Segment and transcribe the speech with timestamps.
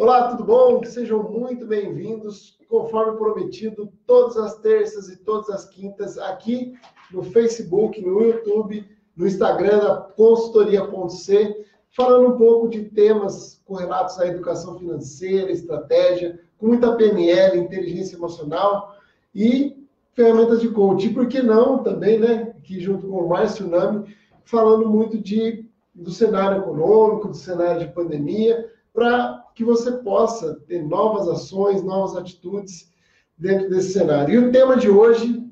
[0.00, 0.82] Olá, tudo bom?
[0.82, 6.72] Sejam muito bem-vindos, conforme prometido, todas as terças e todas as quintas, aqui
[7.12, 14.26] no Facebook, no YouTube, no Instagram da consultoria.c, falando um pouco de temas correlatos à
[14.26, 18.96] educação financeira, estratégia, com muita PNL, inteligência emocional
[19.34, 21.08] e ferramentas de coaching.
[21.08, 25.68] E por que não também, né, aqui junto com o Márcio Nami, falando muito de,
[25.94, 32.16] do cenário econômico, do cenário de pandemia, para que você possa ter novas ações, novas
[32.16, 32.92] atitudes
[33.36, 34.34] dentro desse cenário.
[34.34, 35.46] E o tema de hoje,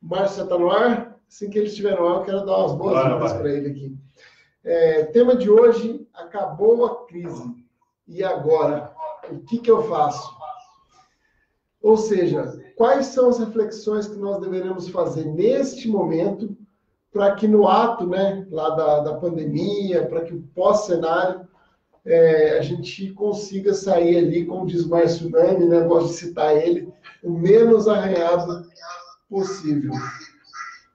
[0.00, 1.18] Márcio está no ar?
[1.28, 3.96] Assim que ele estiver no ar, eu quero dar umas boas-vindas para ele aqui.
[4.62, 7.54] É, tema de hoje, acabou a crise.
[8.06, 8.94] E agora?
[9.30, 10.34] O que, que eu faço?
[11.82, 16.56] Ou seja, quais são as reflexões que nós deveremos fazer neste momento
[17.12, 21.46] para que no ato né, lá da, da pandemia, para que o pós-cenário,
[22.06, 26.92] é, a gente consiga sair ali, como diz Márcio Nami, né, gosto de citar ele,
[27.22, 28.66] o menos arranhado
[29.28, 29.92] possível.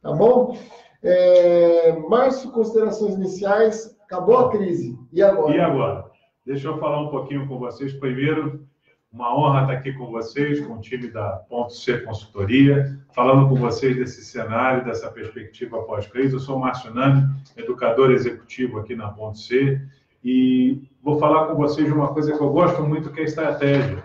[0.02, 0.58] Tá bom?
[1.04, 3.98] É, Márcio, considerações iniciais.
[4.06, 4.98] Acabou a crise.
[5.12, 5.56] E agora?
[5.56, 6.06] E agora?
[6.46, 7.94] Deixa eu falar um pouquinho com vocês.
[7.94, 8.68] Primeiro,
[9.12, 13.56] uma honra estar aqui com vocês, com o time da Ponto C Consultoria, falando com
[13.56, 16.34] vocês desse cenário, dessa perspectiva pós-crise.
[16.34, 19.82] Eu sou o Márcio Nani, educador executivo aqui na Ponto C,
[20.24, 23.26] e vou falar com vocês de uma coisa que eu gosto muito, que é a
[23.26, 24.04] estratégia.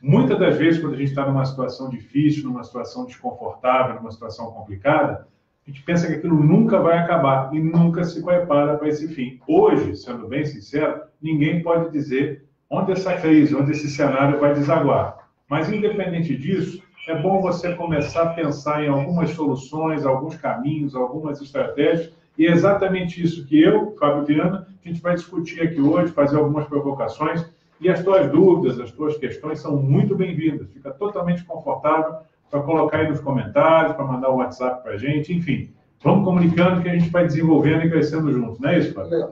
[0.00, 4.50] Muitas das vezes, quando a gente está numa situação difícil, numa situação desconfortável, numa situação
[4.52, 5.26] complicada,
[5.66, 9.40] a gente pensa que aquilo nunca vai acabar e nunca se prepara para esse fim.
[9.48, 15.28] Hoje, sendo bem sincero, ninguém pode dizer onde essa crise, onde esse cenário vai desaguar.
[15.48, 21.40] Mas, independente disso, é bom você começar a pensar em algumas soluções, alguns caminhos, algumas
[21.40, 26.12] estratégias, e é exatamente isso que eu, Fábio Viana, a gente vai discutir aqui hoje,
[26.12, 27.44] fazer algumas provocações,
[27.80, 30.70] e as tuas dúvidas, as tuas questões são muito bem-vindas.
[30.70, 32.16] Fica totalmente confortável
[32.50, 35.70] para colocar aí nos comentários, para mandar o um WhatsApp para a gente, enfim.
[36.02, 39.30] Vamos comunicando que a gente vai desenvolvendo e crescendo juntos, não é isso, Fábio?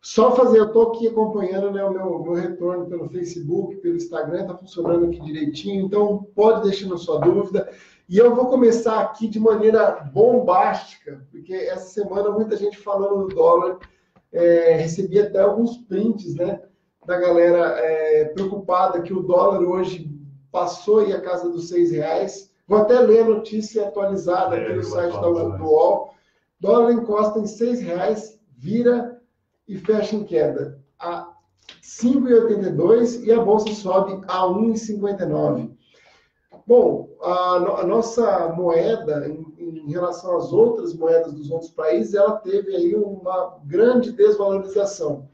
[0.00, 4.42] Só fazer, eu estou aqui acompanhando né, o meu, meu retorno pelo Facebook, pelo Instagram,
[4.42, 7.68] está funcionando aqui direitinho, então pode deixar na sua dúvida.
[8.08, 13.34] E eu vou começar aqui de maneira bombástica, porque essa semana muita gente falando do
[13.34, 13.78] dólar,
[14.32, 16.62] é, recebi até alguns prints, né,
[17.04, 20.10] da galera é, preocupada que o dólar hoje
[20.50, 22.50] passou aí a casa dos seis reais.
[22.66, 26.14] Vou até ler a notícia atualizada é, aqui no site da, do UOL.
[26.58, 29.20] Dólar encosta em seis reais, vira
[29.66, 31.34] e fecha em queda a
[31.82, 35.77] 5,82 e a bolsa sobe a 1,59.
[36.68, 42.32] Bom, a, a, nossa moeda, em, em, relação às outras moedas dos outros países, ela
[42.32, 45.26] teve aí uma grande desvalorização.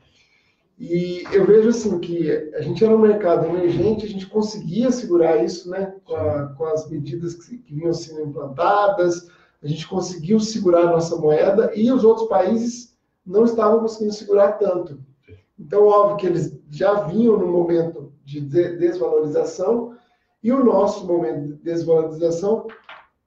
[0.78, 5.42] E eu vejo assim que a gente era um mercado emergente, a gente conseguia segurar
[5.42, 9.28] isso, né, com, a, com as medidas que, que, vinham sendo implantadas,
[9.60, 12.96] a gente conseguiu segurar a nossa moeda e os outros países
[13.26, 15.00] não estavam conseguindo segurar tanto.
[15.58, 19.96] Então, óbvio que eles já vinham no momento de desvalorização
[20.44, 22.66] e o nosso momento de desvalorização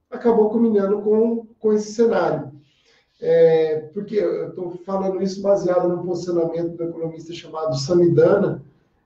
[0.10, 2.52] acabou culminando com, com esse cenário.
[3.20, 8.64] É, porque eu estou falando isso baseado no posicionamento do economista chamado Samidana,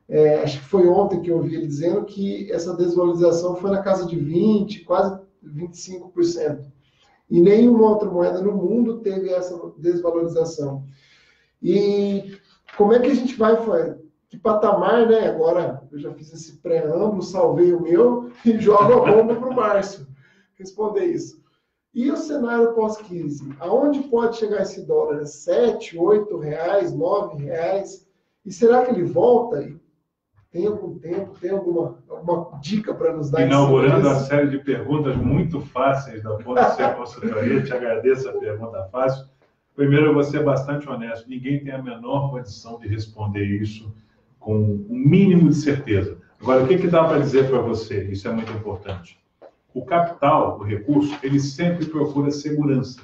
[0.10, 3.82] é, acho que foi ontem que eu ouvi ele dizendo que essa desvalorização foi na
[3.82, 6.66] casa de 20%, quase 25%.
[7.30, 10.84] E nenhuma outra moeda no mundo teve essa desvalorização.
[11.64, 12.38] E
[12.76, 13.56] como é que a gente vai,
[14.32, 15.28] que patamar, né?
[15.28, 19.54] Agora eu já fiz esse preâmbulo, salvei o meu e jogo a bomba para o
[19.54, 20.08] Márcio
[20.58, 21.42] responder isso.
[21.94, 23.54] E o cenário pós-crise?
[23.60, 25.26] Aonde pode chegar esse dólar?
[25.26, 28.08] 7, 8 reais, 9 reais?
[28.46, 29.70] E será que ele volta?
[30.50, 33.42] Tem algum tempo, tem alguma, alguma dica para nos dar?
[33.42, 38.88] Inaugurando a série de perguntas muito fáceis da Ponto C Consultoria, te agradeço a pergunta
[38.92, 39.26] fácil.
[39.76, 43.94] Primeiro, eu vou ser bastante honesto, ninguém tem a menor condição de responder isso
[44.42, 46.18] com o um mínimo de certeza.
[46.42, 48.04] Agora, o que, que dá para dizer para você?
[48.12, 49.22] Isso é muito importante
[49.74, 53.02] o capital, o recurso, ele sempre procura segurança.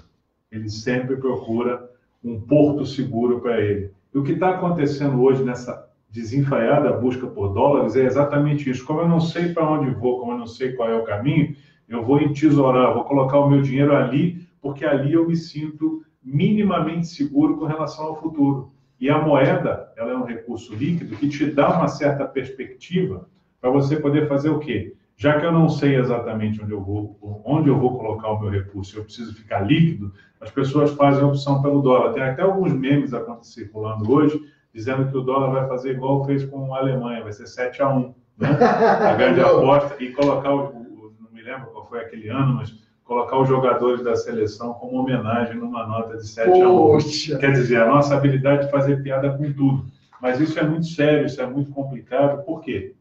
[0.51, 1.89] Ele sempre procura
[2.24, 3.92] um porto seguro para ele.
[4.13, 8.86] E o que está acontecendo hoje nessa desenfreada busca por dólares é exatamente isso.
[8.86, 11.56] Como eu não sei para onde vou, como eu não sei qual é o caminho,
[11.88, 17.07] eu vou entesourar, vou colocar o meu dinheiro ali, porque ali eu me sinto minimamente
[17.07, 18.72] seguro com relação ao futuro.
[18.99, 23.27] E a moeda, ela é um recurso líquido que te dá uma certa perspectiva
[23.61, 24.95] para você poder fazer o quê?
[25.17, 28.51] já que eu não sei exatamente onde eu vou, onde eu vou colocar o meu
[28.51, 32.13] recurso, eu preciso ficar líquido, as pessoas fazem a opção pelo dólar.
[32.13, 33.11] Tem até alguns memes
[33.41, 34.39] circulando hoje,
[34.71, 37.89] dizendo que o dólar vai fazer igual fez com a Alemanha, vai ser 7 a
[37.89, 38.50] 1 né?
[38.61, 42.87] A grande aposta e colocar o, o, não me lembro qual foi aquele ano, mas
[43.07, 47.33] colocar os jogadores da seleção como homenagem numa nota de 7 Poxa.
[47.33, 47.39] a 1.
[47.39, 49.86] Quer dizer, a nossa habilidade de fazer piada com tudo.
[50.21, 52.44] Mas isso é muito sério, isso é muito complicado.
[52.44, 52.94] Por quê?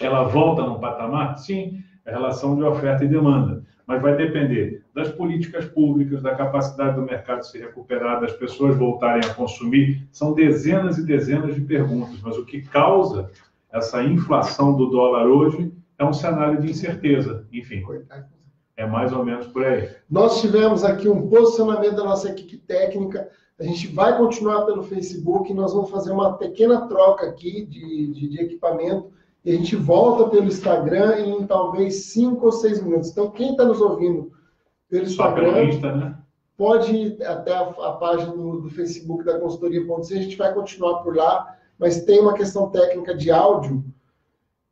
[0.00, 1.38] Ela volta num patamar?
[1.38, 3.62] Sim, é relação de oferta e demanda.
[3.86, 9.28] Mas vai depender das políticas públicas, da capacidade do mercado se recuperar, das pessoas voltarem
[9.28, 10.02] a consumir.
[10.10, 13.30] São dezenas e dezenas de perguntas, mas o que causa
[13.70, 17.46] essa inflação do dólar hoje é um cenário de incerteza.
[17.52, 17.82] Enfim,
[18.76, 19.88] é mais ou menos por aí.
[20.10, 23.28] Nós tivemos aqui um posicionamento da nossa equipe técnica.
[23.58, 25.52] A gente vai continuar pelo Facebook.
[25.54, 29.12] Nós vamos fazer uma pequena troca aqui de, de, de equipamento.
[29.44, 33.10] E a gente volta pelo Instagram em talvez cinco ou seis minutos.
[33.10, 34.32] Então, quem está nos ouvindo
[34.88, 36.18] pelo Instagram, pelo Insta, né?
[36.56, 40.14] pode ir até a, a página do, do, Facebook da consultoria.c.
[40.14, 41.56] A gente vai continuar por lá.
[41.78, 43.84] Mas tem uma questão técnica de áudio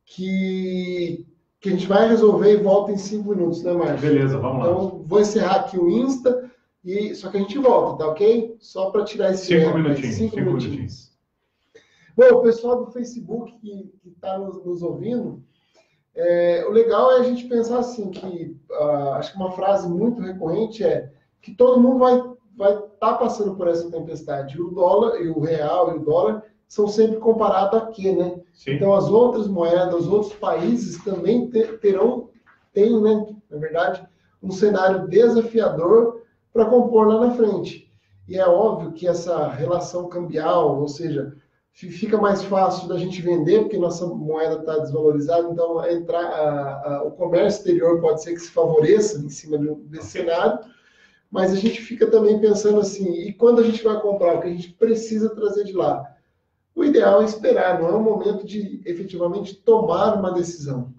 [0.05, 1.25] que
[1.63, 4.09] que a gente vai resolver e volta em cinco minutos, né, Márcio?
[4.09, 4.69] Beleza, vamos lá.
[4.69, 6.51] Então, vou encerrar aqui o Insta,
[6.83, 8.57] e só que a gente volta, tá ok?
[8.59, 10.15] Só para tirar esse Cinco minutinhos.
[10.15, 10.75] Cinco, cinco minutinhos.
[10.75, 11.13] minutinhos.
[12.17, 15.41] Bom, o pessoal do Facebook que está nos, nos, ouvindo,
[16.13, 20.21] é, o legal é a gente pensar assim, que uh, acho que uma frase muito
[20.21, 24.61] recorrente é que todo mundo vai estar vai tá passando por essa tempestade.
[24.61, 28.41] O dólar, e o real e o dólar são sempre comparados a quê, né?
[28.51, 28.71] Sim.
[28.71, 31.47] Então, as outras moedas, os outros países também
[31.79, 32.29] terão,
[32.73, 34.03] tem, né, na verdade,
[34.41, 37.87] um cenário desafiador para compor lá na frente.
[38.27, 41.35] E é óbvio que essa relação cambial, ou seja,
[41.71, 47.03] fica mais fácil da gente vender, porque nossa moeda está desvalorizada, então entrar, a, a,
[47.03, 50.57] o comércio exterior pode ser que se favoreça em cima desse cenário,
[51.29, 54.47] mas a gente fica também pensando assim, e quando a gente vai comprar o que
[54.47, 56.12] a gente precisa trazer de lá?
[56.75, 60.93] O ideal é esperar, não é o momento de efetivamente tomar uma decisão.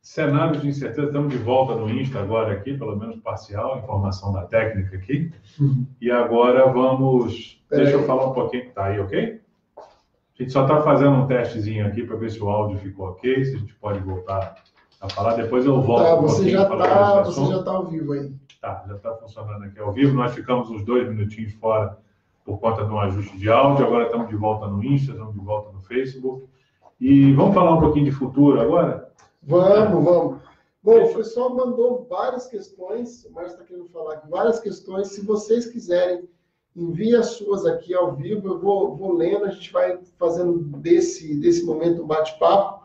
[0.00, 4.46] Cenários de incerteza, estamos de volta no Insta agora aqui, pelo menos parcial, informação da
[4.46, 5.30] técnica aqui.
[5.60, 5.86] Uhum.
[6.00, 7.62] E agora vamos.
[7.68, 8.02] Pera deixa aí.
[8.02, 9.40] eu falar um pouquinho está aí, ok?
[9.76, 13.44] A gente só está fazendo um testezinho aqui para ver se o áudio ficou ok,
[13.44, 14.54] se a gente pode voltar
[15.02, 15.34] a falar.
[15.34, 16.02] Depois eu volto.
[16.02, 18.32] Tá, você, um já tá, você já está ao vivo aí.
[18.58, 20.14] Tá, já está funcionando aqui ao vivo.
[20.14, 21.98] Nós ficamos uns dois minutinhos fora
[22.44, 23.86] por conta de um ajuste de áudio.
[23.86, 26.46] Agora estamos de volta no Insta, estamos de volta no Facebook.
[27.00, 29.10] E vamos falar um pouquinho de futuro agora?
[29.42, 30.40] Vamos, vamos.
[30.82, 35.08] Bom, o pessoal mandou várias questões, o Márcio está querendo falar aqui, várias questões.
[35.08, 36.26] Se vocês quiserem,
[36.74, 41.34] envie as suas aqui ao vivo, eu vou, vou lendo, a gente vai fazendo desse,
[41.38, 42.84] desse momento um bate-papo.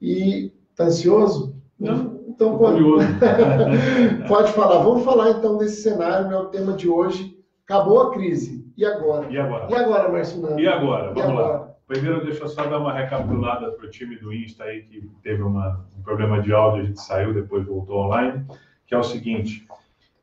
[0.00, 1.54] E tá ansioso?
[1.78, 2.80] Não, então pode,
[4.26, 4.82] pode falar.
[4.82, 7.38] Vamos falar então desse cenário, o tema de hoje.
[7.64, 8.63] Acabou a crise.
[8.76, 9.30] E agora?
[9.30, 9.70] E agora?
[9.70, 10.60] E agora, Márcio Nando?
[10.60, 11.12] E agora?
[11.12, 11.46] Vamos e agora?
[11.46, 11.74] lá.
[11.86, 15.42] Primeiro, deixa eu só dar uma recapitulada para o time do Insta aí, que teve
[15.42, 18.44] uma, um problema de áudio, a gente saiu, depois voltou online,
[18.86, 19.66] que é o seguinte,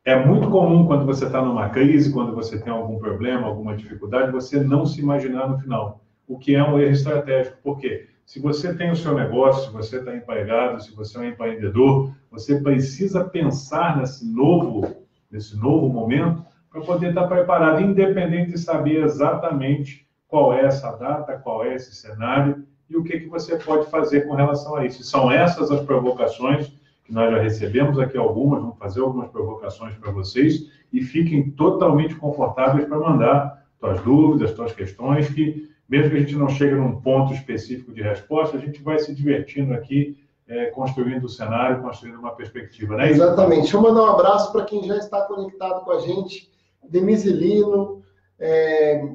[0.04, 4.32] é muito comum quando você está numa crise, quando você tem algum problema, alguma dificuldade,
[4.32, 7.58] você não se imaginar no final, o que é um erro estratégico.
[7.64, 8.08] Por quê?
[8.26, 12.12] Se você tem o seu negócio, se você está empregado, se você é um empreendedor,
[12.32, 19.04] você precisa pensar nesse novo, nesse novo momento para poder estar preparado, independente de saber
[19.04, 23.90] exatamente qual é essa data, qual é esse cenário e o que, que você pode
[23.90, 25.04] fazer com relação a isso.
[25.04, 26.72] são essas as provocações
[27.04, 32.16] que nós já recebemos aqui algumas, vamos fazer algumas provocações para vocês e fiquem totalmente
[32.16, 37.02] confortáveis para mandar suas dúvidas, suas questões, que mesmo que a gente não chegue num
[37.02, 40.18] ponto específico de resposta, a gente vai se divertindo aqui
[40.48, 43.10] é, construindo o cenário, construindo uma perspectiva, né?
[43.10, 43.62] Exatamente.
[43.62, 46.52] Deixa eu mandar um abraço para quem já está conectado com a gente.
[46.90, 48.04] Demiselino,
[48.40, 49.08] é,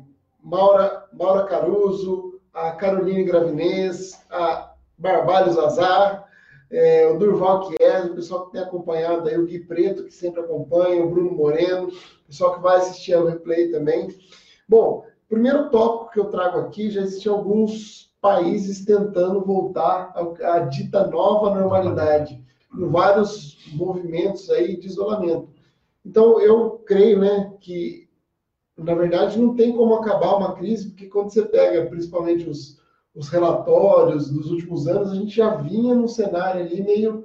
[0.42, 6.26] Maura, Maura Caruso, a Caroline Gravinez, a Barbalhos Azar,
[6.70, 10.40] é, o Durval Chiesa, o pessoal que tem acompanhado aí, o Gui Preto, que sempre
[10.40, 14.08] acompanha, o Bruno Moreno, o pessoal que vai assistir ao replay também.
[14.68, 21.06] Bom, primeiro tópico que eu trago aqui, já existem alguns países tentando voltar à dita
[21.06, 25.55] nova normalidade, com vários movimentos aí de isolamento.
[26.06, 28.08] Então, eu creio né, que,
[28.78, 32.80] na verdade, não tem como acabar uma crise, porque quando você pega, principalmente, os,
[33.12, 37.25] os relatórios dos últimos anos, a gente já vinha num cenário ali meio,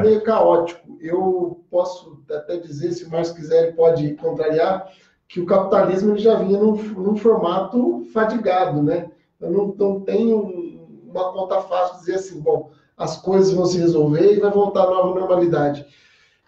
[0.00, 0.96] meio caótico.
[1.00, 4.88] Eu posso até dizer, se o Márcio quiser, ele pode contrariar,
[5.26, 9.10] que o capitalismo ele já vinha num, num formato fadigado, né?
[9.40, 13.78] Eu não, não tenho uma conta fácil de dizer assim, bom, as coisas vão se
[13.78, 15.84] resolver e vai voltar à nova normalidade.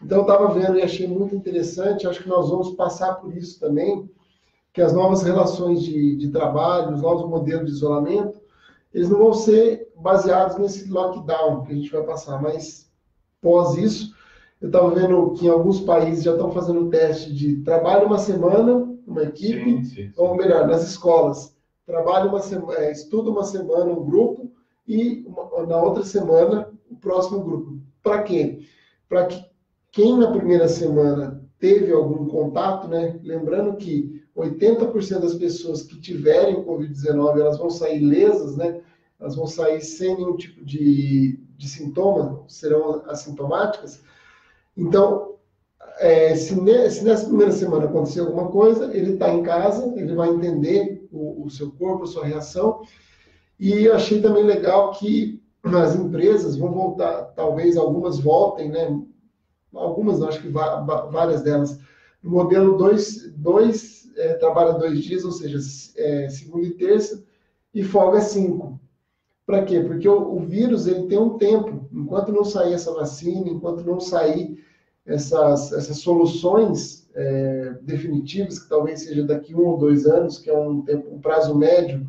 [0.04, 3.58] Então, eu estava vendo e achei muito interessante, acho que nós vamos passar por isso
[3.58, 4.08] também,
[4.72, 8.38] que as novas relações de, de trabalho, os novos modelos de isolamento,
[8.92, 12.90] eles não vão ser baseados nesse lockdown que a gente vai passar, mas
[13.40, 14.14] pós isso,
[14.60, 18.86] eu estava vendo que em alguns países já estão fazendo teste de trabalho uma semana,
[19.06, 20.12] uma equipe, sim, sim, sim.
[20.16, 21.56] ou melhor, nas escolas,
[21.86, 24.50] trabalho uma semana, é, estuda uma semana um grupo
[24.86, 27.78] e uma, na outra semana o próximo grupo.
[28.02, 28.60] Para quê?
[29.08, 29.53] Para que
[29.94, 33.18] quem na primeira semana teve algum contato, né?
[33.22, 38.80] Lembrando que 80% das pessoas que tiverem o Covid-19, elas vão sair lesas, né?
[39.20, 44.02] Elas vão sair sem nenhum tipo de, de sintoma, serão assintomáticas.
[44.76, 45.36] Então,
[46.00, 50.12] é, se, ne, se, nessa primeira semana acontecer alguma coisa, ele está em casa, ele
[50.16, 52.82] vai entender o, o, seu corpo, a sua reação.
[53.60, 59.00] E eu achei também legal que as empresas vão voltar, talvez algumas voltem, né?
[59.74, 61.78] Algumas, acho que várias delas,
[62.22, 65.58] no modelo 2, dois, é, trabalha dois dias, ou seja,
[65.96, 67.22] é, segunda e terça,
[67.74, 68.80] e folga cinco.
[69.46, 69.80] Para quê?
[69.80, 71.86] Porque o, o, vírus ele tem um tempo.
[71.92, 74.64] Enquanto não sair essa vacina, enquanto não sair
[75.04, 80.58] essas, essas soluções é, definitivas, que talvez seja daqui um ou dois anos, que é
[80.58, 82.08] um, tempo, um prazo médio,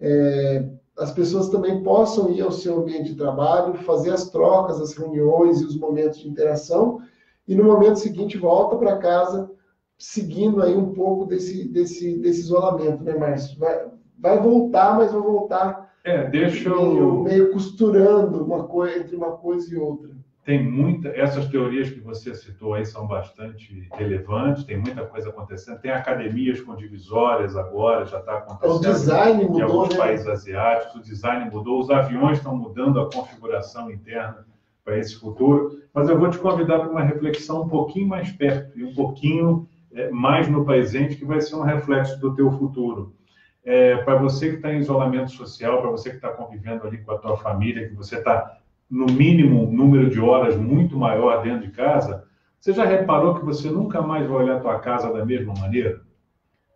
[0.00, 0.66] é,
[0.98, 5.60] as pessoas também possam ir ao seu ambiente de trabalho, fazer as trocas, as reuniões
[5.60, 7.00] e os momentos de interação,
[7.46, 9.50] e no momento seguinte volta para casa,
[9.98, 13.58] seguindo aí um pouco desse, desse, desse isolamento, né, Márcio?
[13.58, 13.86] Vai,
[14.18, 17.22] vai voltar, mas vai voltar é, deixa meio, eu...
[17.22, 21.08] meio costurando uma coisa entre uma coisa e outra tem muita.
[21.08, 25.80] Essas teorias que você citou aí são bastante relevantes, tem muita coisa acontecendo.
[25.80, 28.76] Tem academias com divisórias agora, já está acontecendo.
[28.76, 29.58] O design mudou.
[29.58, 29.96] Em alguns né?
[29.96, 34.46] países asiáticos, o design mudou, os aviões estão mudando a configuração interna
[34.84, 35.82] para esse futuro.
[35.92, 39.68] Mas eu vou te convidar para uma reflexão um pouquinho mais perto e um pouquinho
[39.92, 43.16] é, mais no presente, que vai ser um reflexo do teu futuro.
[43.64, 47.10] É, para você que está em isolamento social, para você que está convivendo ali com
[47.10, 51.66] a tua família, que você está no mínimo, um número de horas muito maior dentro
[51.66, 52.24] de casa,
[52.58, 56.00] você já reparou que você nunca mais vai olhar a tua casa da mesma maneira?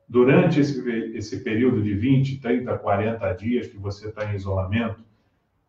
[0.09, 5.01] Durante esse, esse período de 20, 30, 40 dias que você está em isolamento,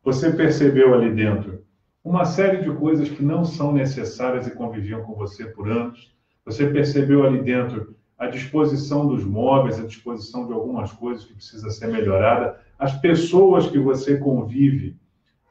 [0.04, 1.64] você percebeu ali dentro
[2.04, 6.16] uma série de coisas que não são necessárias e conviviam com você por anos.
[6.44, 11.70] Você percebeu ali dentro a disposição dos móveis, a disposição de algumas coisas que precisa
[11.70, 15.00] ser melhorada, as pessoas que você convive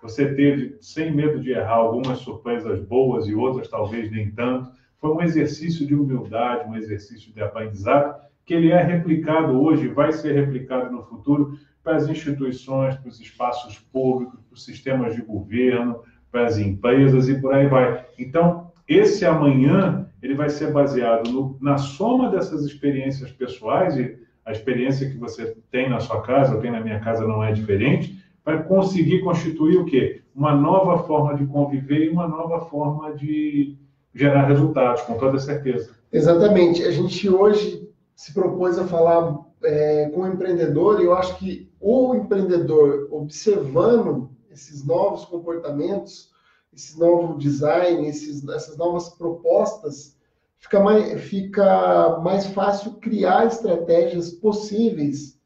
[0.02, 4.70] você teve, sem medo de errar, algumas surpresas boas e outras talvez nem tanto.
[4.98, 10.12] Foi um exercício de humildade, um exercício de aprendizado, que ele é replicado hoje, vai
[10.12, 15.22] ser replicado no futuro para as instituições, para os espaços públicos, para os sistemas de
[15.22, 18.04] governo, para as empresas e por aí vai.
[18.18, 24.52] Então, esse amanhã, ele vai ser baseado no, na soma dessas experiências pessoais, e a
[24.52, 28.19] experiência que você tem na sua casa, eu tenho na minha casa, não é diferente,
[28.44, 30.22] para conseguir constituir o quê?
[30.34, 33.76] Uma nova forma de conviver e uma nova forma de
[34.14, 35.94] gerar resultados, com toda certeza.
[36.12, 36.82] Exatamente.
[36.82, 41.70] A gente hoje se propôs a falar é, com o empreendedor e eu acho que
[41.80, 46.30] o empreendedor observando esses novos comportamentos,
[46.72, 50.16] esse novo design, esses, essas novas propostas,
[50.58, 55.38] fica mais, fica mais fácil criar estratégias possíveis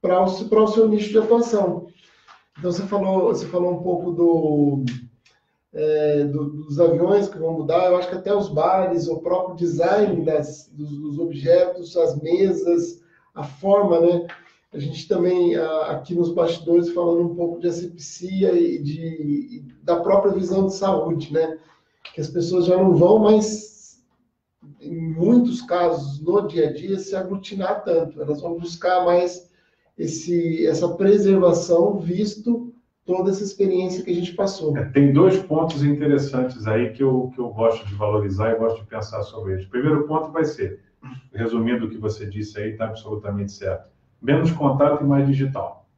[0.00, 1.86] para o, para o seu nicho de atuação.
[2.62, 4.84] Então, você falou, você falou um pouco do,
[5.72, 7.86] é, do, dos aviões que vão mudar.
[7.86, 13.02] Eu acho que até os bares, o próprio design das, dos, dos, objetos, as mesas,
[13.34, 14.28] a forma, né?
[14.72, 20.32] A gente também, aqui nos bastidores, falando um pouco de asepsia e de, da própria
[20.32, 21.58] visão de saúde, né?
[22.14, 24.04] Que as pessoas já não vão mais,
[24.80, 28.22] em muitos casos, no dia a dia, se aglutinar tanto.
[28.22, 29.50] Elas vão buscar mais
[29.96, 32.72] esse, essa preservação, visto
[33.04, 34.76] toda essa experiência que a gente passou.
[34.76, 38.80] É, tem dois pontos interessantes aí que eu, que eu gosto de valorizar e gosto
[38.80, 39.66] de pensar sobre eles.
[39.66, 40.80] O primeiro ponto vai ser,
[41.32, 43.90] resumindo o que você disse aí, está absolutamente certo.
[44.20, 45.88] Menos contato e mais digital.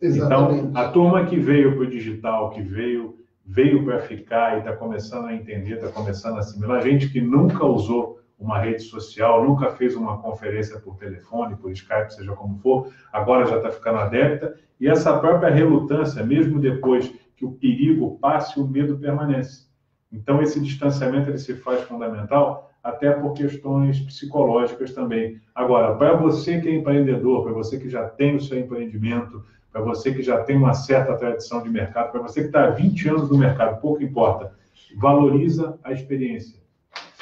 [0.00, 0.66] Exatamente.
[0.66, 4.74] Então, a turma que veio para o digital, que veio veio para ficar e está
[4.76, 9.70] começando a entender, está começando a assimilar, gente que nunca usou uma rede social, nunca
[9.70, 14.58] fez uma conferência por telefone, por Skype, seja como for, agora já está ficando adepta,
[14.80, 19.66] e essa própria relutância, mesmo depois que o perigo passe, o medo permanece.
[20.12, 25.40] Então, esse distanciamento ele se faz fundamental até por questões psicológicas também.
[25.54, 29.80] Agora, para você que é empreendedor, para você que já tem o seu empreendimento, para
[29.80, 33.08] você que já tem uma certa tradição de mercado, para você que está há 20
[33.08, 34.52] anos no mercado, pouco importa,
[34.98, 36.61] valoriza a experiência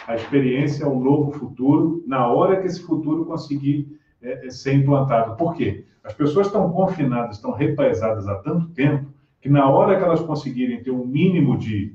[0.07, 4.75] a experiência é um novo futuro, na hora que esse futuro conseguir é, é, ser
[4.75, 5.37] implantado.
[5.37, 5.85] Por quê?
[6.05, 10.83] As pessoas estão confinadas, estão repaisadas há tanto tempo, que na hora que elas conseguirem
[10.83, 11.95] ter um mínimo de,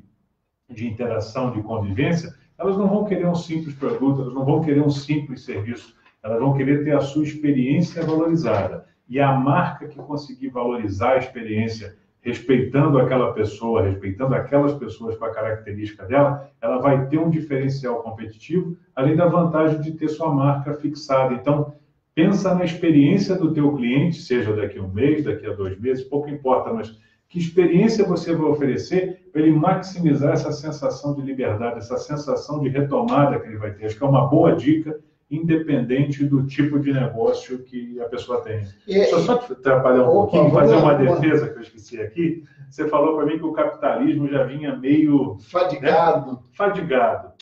[0.69, 4.81] de interação, de convivência, elas não vão querer um simples produto, elas não vão querer
[4.81, 8.85] um simples serviço, elas vão querer ter a sua experiência valorizada.
[9.07, 11.95] E a marca que conseguir valorizar a experiência,
[12.25, 18.01] respeitando aquela pessoa, respeitando aquelas pessoas com a característica dela, ela vai ter um diferencial
[18.01, 21.35] competitivo, além da vantagem de ter sua marca fixada.
[21.35, 21.71] Então,
[22.15, 26.03] pensa na experiência do teu cliente, seja daqui a um mês, daqui a dois meses,
[26.03, 31.77] pouco importa, mas que experiência você vai oferecer para ele maximizar essa sensação de liberdade,
[31.77, 33.85] essa sensação de retomada que ele vai ter.
[33.85, 38.63] Acho que é uma boa dica, independente do tipo de negócio que a pessoa tem.
[38.87, 42.01] E, Deixa eu só te atrapalhar um Opa, pouquinho, fazer uma defesa que eu esqueci
[42.01, 42.43] aqui.
[42.69, 45.37] Você falou para mim que o capitalismo já vinha meio...
[45.49, 46.33] Fadigado.
[46.33, 46.37] Né?
[46.53, 47.33] Fadigado.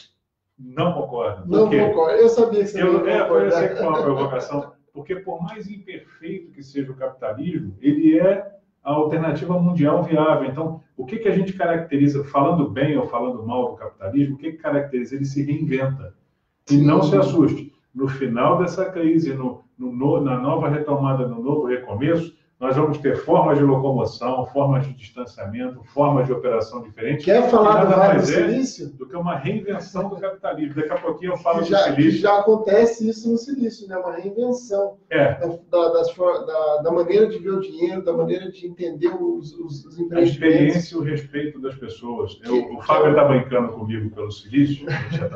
[0.58, 1.44] Não concordo.
[1.46, 2.18] Não concordo.
[2.18, 4.72] Eu sabia que você eu, não é, Foi uma provocação.
[4.94, 10.48] Porque por mais imperfeito que seja o capitalismo, ele é a alternativa mundial viável.
[10.48, 14.38] Então, o que, que a gente caracteriza, falando bem ou falando mal do capitalismo, o
[14.38, 15.16] que, que caracteriza?
[15.16, 16.14] Ele se reinventa.
[16.70, 17.73] E não se assuste.
[17.94, 22.34] No final dessa crise, no, no, na nova retomada, no novo recomeço,
[22.64, 27.26] nós vamos ter formas de locomoção, formas de distanciamento, formas de operação diferentes.
[27.26, 28.88] Quer falar do Vale do é Silício?
[28.94, 30.76] do que uma reinvenção do capitalismo.
[30.76, 32.22] Daqui a pouquinho eu falo que já, do silício.
[32.22, 33.98] já acontece isso no silício, né?
[33.98, 35.34] Uma reinvenção é.
[35.70, 39.86] da, das, da, da, maneira de ver o dinheiro, da maneira de entender os, os,
[39.86, 40.16] os empreendimentos.
[40.16, 42.40] A experiência e o respeito das pessoas.
[42.46, 45.36] Eu, que, o Fábio está brincando comigo pelo silício, deixa eu te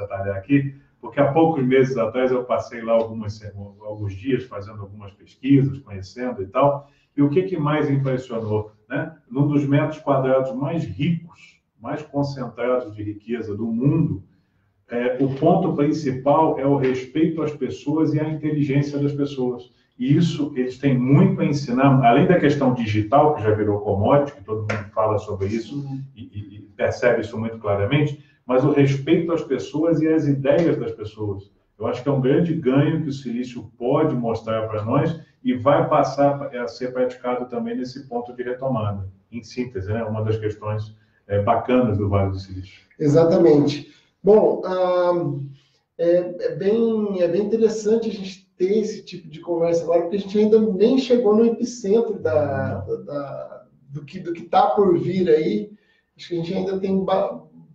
[0.00, 3.40] atrapalhar aqui porque há poucos meses atrás eu passei lá algumas,
[3.80, 8.72] alguns dias fazendo algumas pesquisas, conhecendo e tal, e o que, que mais impressionou?
[8.88, 9.14] Né?
[9.30, 14.22] Num dos metros quadrados mais ricos, mais concentrados de riqueza do mundo,
[14.90, 19.70] é, o ponto principal é o respeito às pessoas e à inteligência das pessoas.
[19.98, 24.36] E isso eles têm muito a ensinar, além da questão digital, que já virou commodity,
[24.36, 28.72] que todo mundo fala sobre isso e, e, e percebe isso muito claramente, mas o
[28.72, 31.52] respeito às pessoas e às ideias das pessoas.
[31.78, 35.52] Eu acho que é um grande ganho que o silício pode mostrar para nós e
[35.52, 39.06] vai passar a ser praticado também nesse ponto de retomada.
[39.30, 40.02] Em síntese, né?
[40.02, 42.80] uma das questões é, bacanas do Vale do Silício.
[42.98, 43.92] Exatamente.
[44.24, 44.62] Bom,
[45.98, 50.16] é, é, bem, é bem interessante a gente ter esse tipo de conversa agora, porque
[50.16, 54.98] a gente ainda nem chegou no epicentro da, da, da do que do está por
[54.98, 55.70] vir aí.
[56.16, 57.04] Acho que a gente ainda tem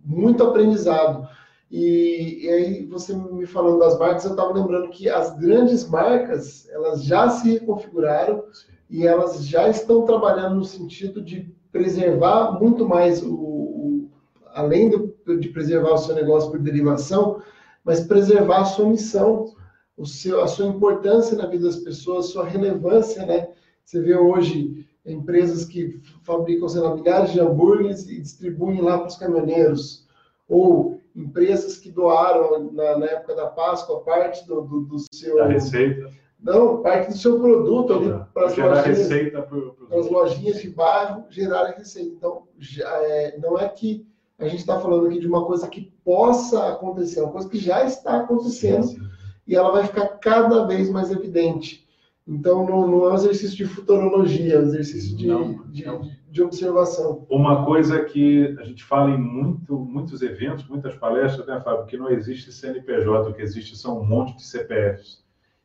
[0.04, 1.26] muito aprendizado.
[1.70, 6.68] E, e, aí, você me falando das marcas, eu estava lembrando que as grandes marcas,
[6.70, 8.72] elas já se reconfiguraram Sim.
[8.90, 14.10] e elas já estão trabalhando no sentido de preservar muito mais, o, o
[14.52, 17.42] além do, de preservar o seu negócio por derivação,
[17.82, 19.52] mas preservar a sua missão,
[19.96, 23.48] o seu, a sua importância na vida das pessoas, sua relevância, né?
[23.84, 29.08] Você vê hoje empresas que fabricam, sei lá, milhares de hambúrgueres e distribuem lá para
[29.08, 30.06] os caminhoneiros,
[30.48, 35.36] ou empresas que doaram na, na, época da Páscoa parte do, do, do seu...
[35.36, 36.10] Da receita.
[36.40, 42.10] Não, parte do seu produto ali para as lojinhas, lojinhas de bairro gerarem receita.
[42.10, 44.06] Então, já, é, não é que
[44.38, 47.58] a gente está falando aqui de uma coisa que possa acontecer, é uma coisa que
[47.58, 49.08] já está acontecendo sim, sim.
[49.46, 51.83] e ela vai ficar cada vez mais evidente.
[52.26, 56.10] Então, não, não, é um exercício de futurologia, é um exercício de, não, de, não.
[56.30, 57.26] de, observação.
[57.28, 61.98] Uma coisa que a gente fala em muito, muitos eventos, muitas palestras, né, Fábio, que
[61.98, 65.22] não existe CNPJ, o que existe são um monte de CPFs.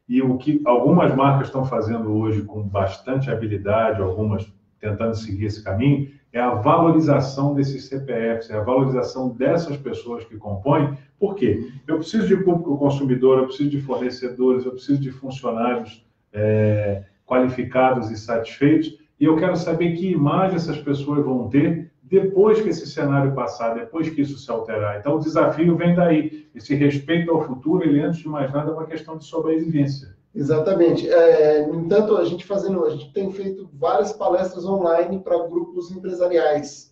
[0.08, 4.46] E o que algumas marcas estão fazendo hoje com bastante habilidade, algumas
[4.82, 10.36] tentando seguir esse caminho, é a valorização desses CPFs, é a valorização dessas pessoas que
[10.36, 10.98] compõem.
[11.18, 11.72] Por quê?
[11.88, 18.10] Eu preciso de público consumidor, eu preciso de fornecedores, eu preciso de funcionários é, qualificados
[18.12, 18.98] e satisfeitos.
[19.20, 23.76] E eu quero saber que imagem essas pessoas vão ter depois que esse cenário passar,
[23.76, 25.00] depois que isso se alterar.
[25.00, 26.48] Então, o desafio vem daí.
[26.56, 30.18] Esse respeito ao futuro, ele, antes de mais nada, é uma questão de sobrevivência.
[30.34, 31.08] Exatamente.
[31.08, 35.92] É, no entanto, a gente fazendo, a gente tem feito várias palestras online para grupos
[35.92, 36.89] empresariais.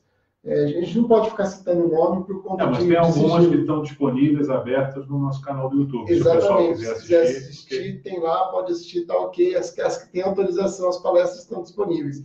[0.48, 2.88] É, a gente não pode ficar citando o nome por conta é, mas de.
[2.88, 6.10] Mas tem algumas que estão disponíveis, abertas no nosso canal do YouTube.
[6.10, 6.80] Exatamente.
[6.80, 9.56] Se, se quiser assistir, tem lá, pode assistir, tá ok.
[9.56, 12.24] As, as que têm autorização, as palestras estão disponíveis.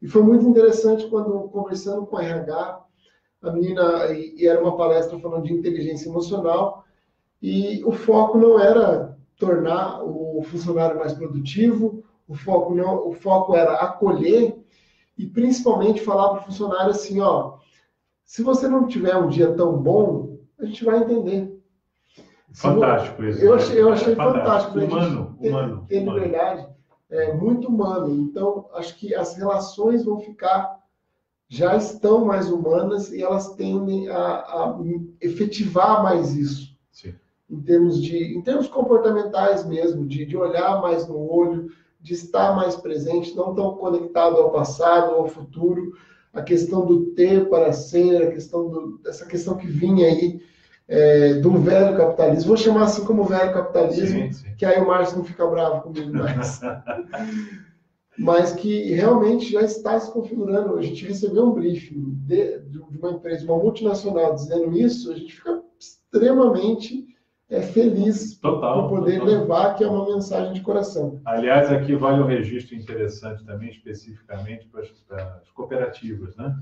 [0.00, 2.84] E foi muito interessante quando, conversando com a RH,
[3.42, 6.84] a menina, e, e era uma palestra falando de inteligência emocional,
[7.42, 13.56] e o foco não era tornar o funcionário mais produtivo, o foco não, o foco
[13.56, 14.56] era acolher
[15.18, 17.55] e principalmente falar para o funcionário assim, ó,
[18.26, 21.56] se você não tiver um dia tão bom, a gente vai entender.
[22.52, 23.40] Fantástico isso.
[23.40, 24.80] Eu achei, eu achei fantástico.
[24.80, 24.96] fantástico.
[24.96, 25.86] Humano, ter, humano.
[25.88, 26.18] Ter humano.
[26.18, 26.68] liberdade
[27.08, 28.12] é muito humano.
[28.14, 30.80] Então, acho que as relações vão ficar,
[31.48, 34.78] já estão mais humanas e elas tendem a, a
[35.20, 36.76] efetivar mais isso.
[36.90, 37.14] Sim.
[37.48, 42.56] Em termos, de, em termos comportamentais mesmo, de, de olhar mais no olho, de estar
[42.56, 45.92] mais presente, não tão conectado ao passado, ao futuro.
[46.36, 50.40] A questão do ter para ser, a questão do, essa questão que vinha aí
[50.88, 52.48] é, do velho capitalismo.
[52.48, 54.54] Vou chamar assim como velho capitalismo, Sim, sim.
[54.56, 56.60] que aí o Márcio não fica bravo comigo mais.
[58.18, 60.76] Mas que realmente já está se configurando.
[60.76, 65.34] A gente recebeu um briefing de, de uma empresa, uma multinacional, dizendo isso, a gente
[65.34, 67.15] fica extremamente
[67.48, 68.88] é, feliz Total.
[68.88, 69.34] por poder total.
[69.34, 71.20] levar que é uma mensagem de coração.
[71.24, 76.56] Aliás, aqui vale um registro interessante também, especificamente para as, para as cooperativas, né?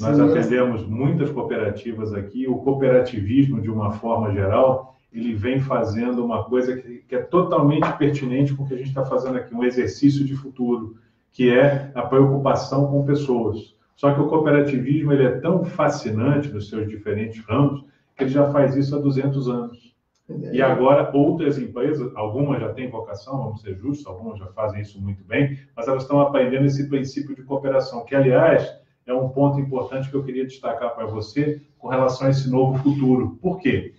[0.00, 2.48] Nós Sim, atendemos muitas cooperativas aqui.
[2.48, 7.90] O cooperativismo, de uma forma geral, ele vem fazendo uma coisa que, que é totalmente
[7.96, 10.96] pertinente com o que a gente está fazendo aqui, um exercício de futuro,
[11.30, 13.74] que é a preocupação com pessoas.
[13.94, 17.84] Só que o cooperativismo ele é tão fascinante nos seus diferentes ramos
[18.16, 19.83] que ele já faz isso há 200 anos.
[20.28, 25.00] E agora outras empresas, algumas já têm vocação, vamos ser justos, algumas já fazem isso
[25.00, 28.74] muito bem, mas elas estão aprendendo esse princípio de cooperação, que aliás
[29.06, 32.78] é um ponto importante que eu queria destacar para você com relação a esse novo
[32.78, 33.38] futuro.
[33.42, 33.92] Por quê?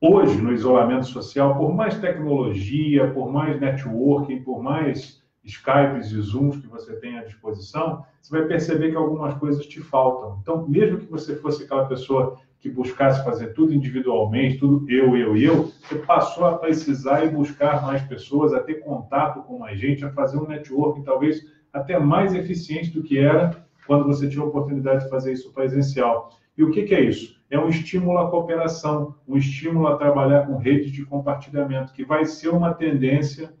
[0.00, 6.56] Hoje, no isolamento social, por mais tecnologia, por mais networking, por mais Skypes e Zooms
[6.58, 10.38] que você tem à disposição, você vai perceber que algumas coisas te faltam.
[10.40, 15.36] Então, mesmo que você fosse aquela pessoa que buscasse fazer tudo individualmente, tudo eu, eu
[15.36, 20.04] eu, você passou a precisar e buscar mais pessoas, a ter contato com mais gente,
[20.04, 21.40] a fazer um networking talvez
[21.72, 26.30] até mais eficiente do que era quando você tinha a oportunidade de fazer isso presencial.
[26.56, 27.38] E o que, que é isso?
[27.50, 32.24] É um estímulo à cooperação, um estímulo a trabalhar com redes de compartilhamento, que vai
[32.26, 33.54] ser uma tendência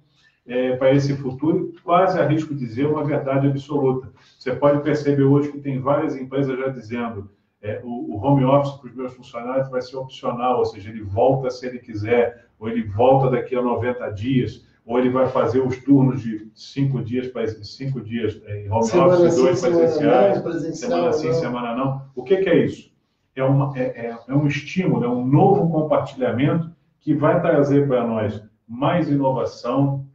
[0.46, 4.12] é, para esse futuro, quase arrisco dizer uma verdade absoluta.
[4.38, 7.30] Você pode perceber hoje que tem várias empresas já dizendo
[7.60, 11.02] é, o, o, home office para os meus funcionários vai ser opcional, ou seja, ele
[11.02, 15.60] volta se ele quiser, ou ele volta daqui a 90 dias, ou ele vai fazer
[15.60, 20.40] os turnos de cinco dias para cinco dias em home semana office, sim, dois presenciais,
[20.40, 21.34] presencial, semana sim, não.
[21.34, 22.02] semana não.
[22.14, 22.90] O que, que é isso?
[23.36, 28.06] É, uma, é, é, é um estímulo, é um novo compartilhamento que vai trazer para
[28.06, 30.06] nós mais inovação,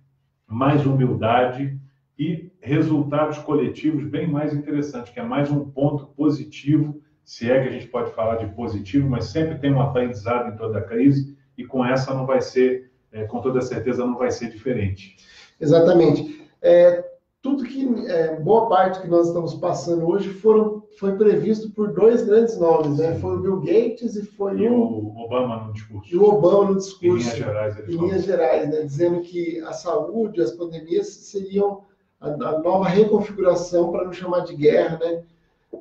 [0.48, 1.80] mais humildade
[2.18, 7.70] e resultados coletivos bem mais interessantes, que é mais um ponto positivo, se é que
[7.70, 11.38] a gente pode falar de positivo, mas sempre tem um aprendizado em toda a crise
[11.58, 15.16] e com essa não vai ser, é, com toda certeza, não vai ser diferente.
[15.60, 16.42] Exatamente.
[16.62, 17.04] É,
[17.42, 22.24] tudo que, é, boa parte que nós estamos passando hoje foram, foi previsto por dois
[22.26, 23.16] grandes nomes, né?
[23.20, 26.14] Foi o Bill Gates e foi E o, o Obama no discurso.
[26.14, 27.06] e o Obama no Em discurso.
[27.18, 31.82] linhas gerais, ele em linhas gerais, né, dizendo que a saúde, as pandemias seriam
[32.20, 35.24] a, a nova reconfiguração, para não chamar de guerra, né,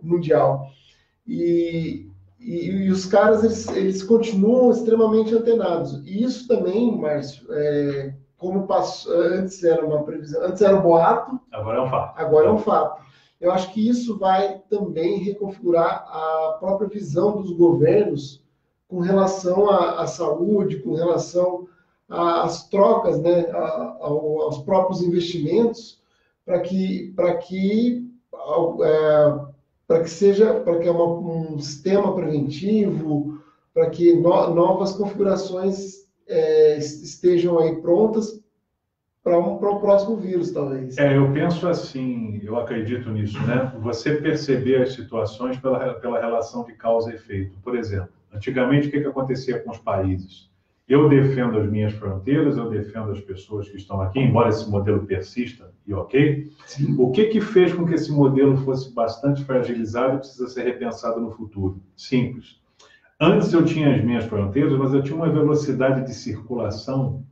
[0.03, 0.67] mundial.
[1.27, 2.07] E,
[2.41, 5.95] e, e os caras, eles, eles continuam extremamente antenados.
[6.05, 11.39] E isso também, Márcio, é, como passou, antes era uma previsão, antes era um boato,
[11.53, 12.19] Agora é um fato.
[12.21, 13.03] agora é um fato.
[13.41, 18.43] Eu acho que isso vai também reconfigurar a própria visão dos governos
[18.89, 21.67] com relação à, à saúde, com relação
[22.09, 26.01] às trocas, né, a- ao- aos próprios investimentos,
[26.45, 27.15] para que,
[27.47, 29.41] que, ao- é,
[29.93, 31.19] para que seja, para que é uma-
[31.53, 33.39] um sistema preventivo,
[33.75, 38.41] para que no- novas configurações é, estejam aí prontas
[39.23, 40.97] para um, o próximo vírus, talvez.
[40.97, 43.71] É, eu penso assim, eu acredito nisso, né?
[43.83, 47.59] Você perceber as situações pela, pela relação de causa e efeito.
[47.63, 50.49] Por exemplo, antigamente o que, que acontecia com os países?
[50.89, 55.07] Eu defendo as minhas fronteiras, eu defendo as pessoas que estão aqui, embora esse modelo
[55.07, 56.51] persista, e ok.
[56.99, 61.21] O que, que fez com que esse modelo fosse bastante fragilizado e precisa ser repensado
[61.21, 61.81] no futuro?
[61.97, 62.61] Simples.
[63.21, 67.25] Antes eu tinha as minhas fronteiras, mas eu tinha uma velocidade de circulação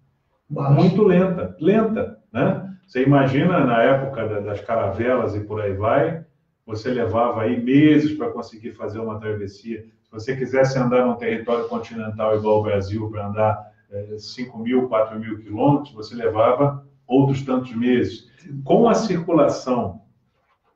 [0.48, 0.74] Baixo.
[0.74, 2.66] muito lenta, lenta, né?
[2.86, 6.24] Você imagina na época da- das caravelas e por aí vai,
[6.64, 9.84] você levava aí meses para conseguir fazer uma travessia.
[10.11, 14.88] Se você quisesse andar num território continental igual ao Brasil, para andar eh, 5 mil,
[14.88, 18.29] 4 mil quilômetros, você levava outros tantos meses.
[18.64, 20.03] Com a circulação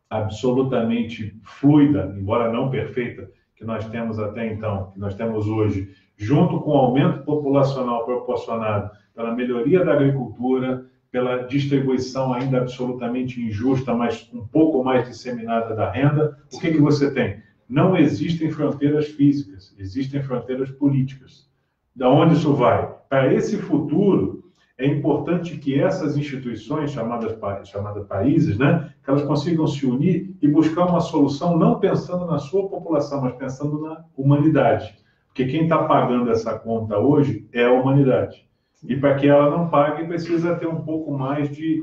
[0.08, 6.60] absolutamente fluida, embora não perfeita, que nós temos até então, que nós temos hoje, junto
[6.60, 14.28] com o aumento populacional proporcionado pela melhoria da agricultura, pela distribuição ainda absolutamente injusta, mas
[14.32, 17.42] um pouco mais disseminada da renda, o que, que você tem?
[17.74, 21.50] Não existem fronteiras físicas, existem fronteiras políticas.
[21.92, 22.88] Da onde isso vai?
[23.08, 24.44] Para esse futuro,
[24.78, 27.36] é importante que essas instituições, chamadas,
[27.68, 32.38] chamadas países, né, que elas consigam se unir e buscar uma solução não pensando na
[32.38, 34.96] sua população, mas pensando na humanidade.
[35.26, 38.48] Porque quem está pagando essa conta hoje é a humanidade.
[38.84, 41.82] E para que ela não pague, precisa ter um pouco mais de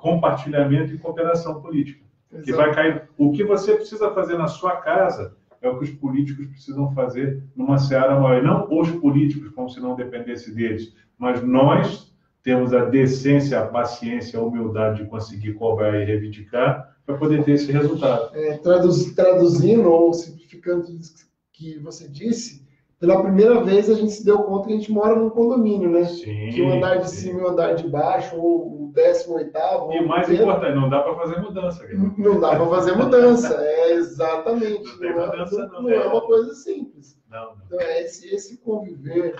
[0.00, 2.03] compartilhamento e cooperação política.
[2.42, 3.08] Que vai cair.
[3.16, 7.42] O que você precisa fazer na sua casa é o que os políticos precisam fazer
[7.56, 8.42] numa seara maior.
[8.42, 14.38] Não os políticos, como se não dependesse deles, mas nós temos a decência, a paciência,
[14.38, 18.36] a humildade de conseguir cobrar e reivindicar para poder ter esse resultado.
[18.36, 21.00] É, traduz, traduzindo ou simplificando o
[21.52, 22.66] que você disse,
[23.04, 26.04] pela primeira vez a gente se deu conta que a gente mora num condomínio, né?
[26.04, 27.16] Sim, que o andar de sim.
[27.16, 29.92] cima e o andar de baixo, ou o décimo oitavo.
[29.92, 31.86] E mais inteiro, importante, não dá para fazer mudança.
[32.16, 34.84] Não dá para fazer mudança, é exatamente.
[35.00, 37.18] Não, não, é, mudança, não, não é, é uma coisa simples.
[37.30, 37.56] Não, não.
[37.66, 39.36] Então, é esse, esse conviver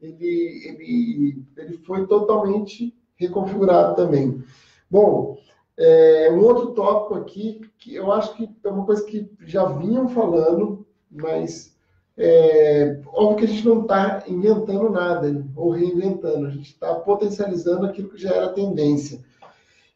[0.00, 4.42] ele, ele, ele foi totalmente reconfigurado também.
[4.90, 5.38] Bom,
[5.78, 10.06] é, um outro tópico aqui, que eu acho que é uma coisa que já vinham
[10.08, 11.74] falando, mas
[12.20, 17.86] é, óbvio que a gente não está inventando nada ou reinventando, a gente está potencializando
[17.86, 19.20] aquilo que já era tendência.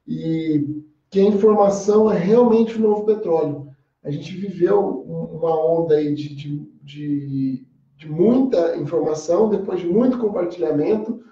[0.06, 3.68] E que a informação é realmente o novo petróleo.
[4.02, 7.66] A gente viveu uma onda aí de, de, de
[8.04, 11.22] de muita informação, depois de muito compartilhamento,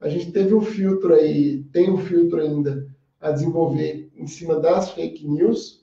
[0.00, 2.86] a gente teve um filtro aí, tem um filtro ainda
[3.20, 5.79] a desenvolver em cima das fake news,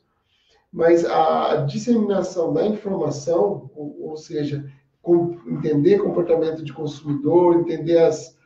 [0.71, 4.65] mas a disseminação da informação, ou, ou seja,
[5.01, 8.38] com, entender comportamento de consumidor, entender as,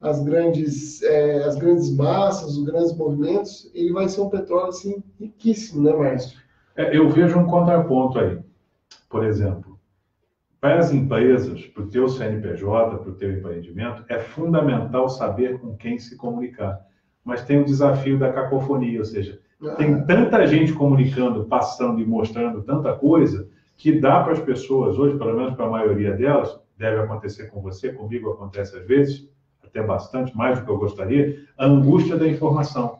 [0.00, 5.02] as grandes é, as grandes massas, os grandes movimentos, ele vai ser um petróleo assim
[5.18, 6.38] riquíssimo, né, Márcio?
[6.76, 8.38] É, eu vejo um contraponto aí.
[9.08, 9.78] Por exemplo,
[10.60, 15.76] para as empresas, para o teu CNPJ, para o teu empreendimento, é fundamental saber com
[15.76, 16.80] quem se comunicar.
[17.24, 19.40] Mas tem o desafio da cacofonia, ou seja,
[19.76, 25.16] tem tanta gente comunicando, passando e mostrando tanta coisa, que dá para as pessoas, hoje,
[25.18, 29.28] pelo menos para a maioria delas, deve acontecer com você, comigo acontece às vezes,
[29.62, 32.98] até bastante, mais do que eu gostaria, a angústia da informação.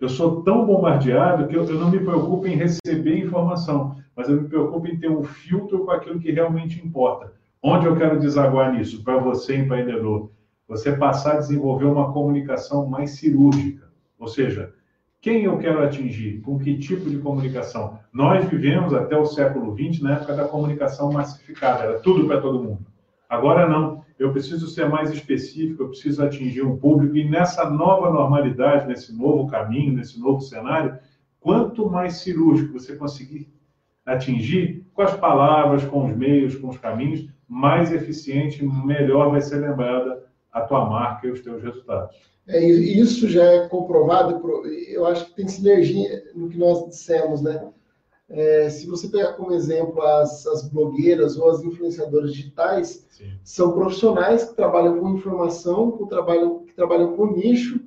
[0.00, 4.40] Eu sou tão bombardeado que eu, eu não me preocupo em receber informação mas eu
[4.40, 7.32] me preocupo em ter um filtro com aquilo que realmente importa.
[7.62, 9.02] Onde eu quero desaguar nisso?
[9.02, 10.30] Para você, empreendedor,
[10.68, 13.90] você passar a desenvolver uma comunicação mais cirúrgica.
[14.18, 14.74] Ou seja,
[15.22, 16.40] quem eu quero atingir?
[16.40, 17.96] Com que tipo de comunicação?
[18.12, 22.62] Nós vivemos até o século XX na época da comunicação massificada, era tudo para todo
[22.62, 22.84] mundo.
[23.28, 24.02] Agora não.
[24.18, 29.16] Eu preciso ser mais específico, eu preciso atingir um público, e nessa nova normalidade, nesse
[29.16, 30.98] novo caminho, nesse novo cenário,
[31.38, 33.48] quanto mais cirúrgico você conseguir
[34.04, 39.58] atingir com as palavras, com os meios, com os caminhos, mais eficiente, melhor vai ser
[39.58, 40.20] lembrada
[40.52, 42.16] a tua marca e os teus resultados.
[42.46, 47.72] É, isso já é comprovado, eu acho que tem sinergia no que nós dissemos, né?
[48.28, 53.30] É, se você pegar como exemplo as, as blogueiras ou as influenciadoras digitais, Sim.
[53.44, 57.78] são profissionais que trabalham com informação, que trabalham, que trabalham com nicho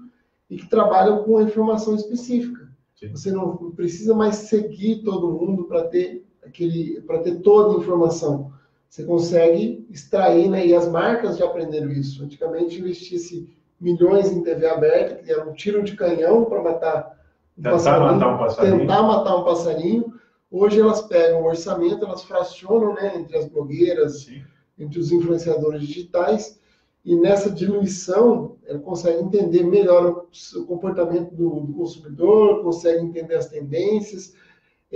[0.49, 2.69] e que trabalham com informação específica.
[2.95, 3.09] Sim.
[3.09, 8.53] Você não precisa mais seguir todo mundo para ter aquele, para ter toda a informação.
[8.89, 10.65] Você consegue extrair, né?
[10.65, 12.23] E as marcas já aprenderam isso.
[12.23, 17.19] Antigamente investisse milhões em TV aberta, que era um tiro de canhão para matar
[17.57, 18.79] um tentar passarinho, matar um passarinho.
[18.79, 20.13] Tentar matar um passarinho.
[20.49, 24.43] Hoje elas pegam o orçamento, elas fracionam, né, entre as blogueiras, Sim.
[24.79, 26.59] entre os influenciadores digitais
[27.05, 33.47] e nessa diluição, ela consegue entender melhor o comportamento do, do consumidor, consegue entender as
[33.47, 34.33] tendências.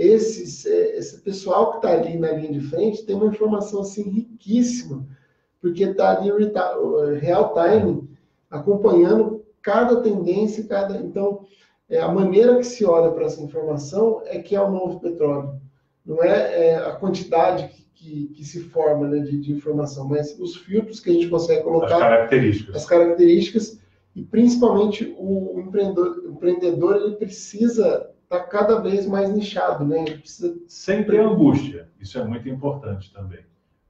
[0.00, 5.06] Esses, esse pessoal que está ali na linha de frente tem uma informação assim riquíssima,
[5.60, 6.30] porque está ali
[7.20, 8.08] real time,
[8.50, 10.96] acompanhando cada tendência, cada.
[10.96, 11.44] Então,
[11.86, 15.60] é, a maneira que se olha para essa informação é que é o novo petróleo.
[16.02, 20.56] Não é, é a quantidade que, que se forma né, de, de, informação, mas os
[20.56, 21.96] filtros que a gente consegue colocar.
[21.96, 22.74] As características.
[22.74, 23.78] As características,
[24.16, 30.04] e principalmente o empreendedor, o empreendedor ele precisa estar tá cada vez mais nichado, né?
[30.04, 30.56] Precisa...
[30.68, 33.40] Sempre a angústia, isso é muito importante também.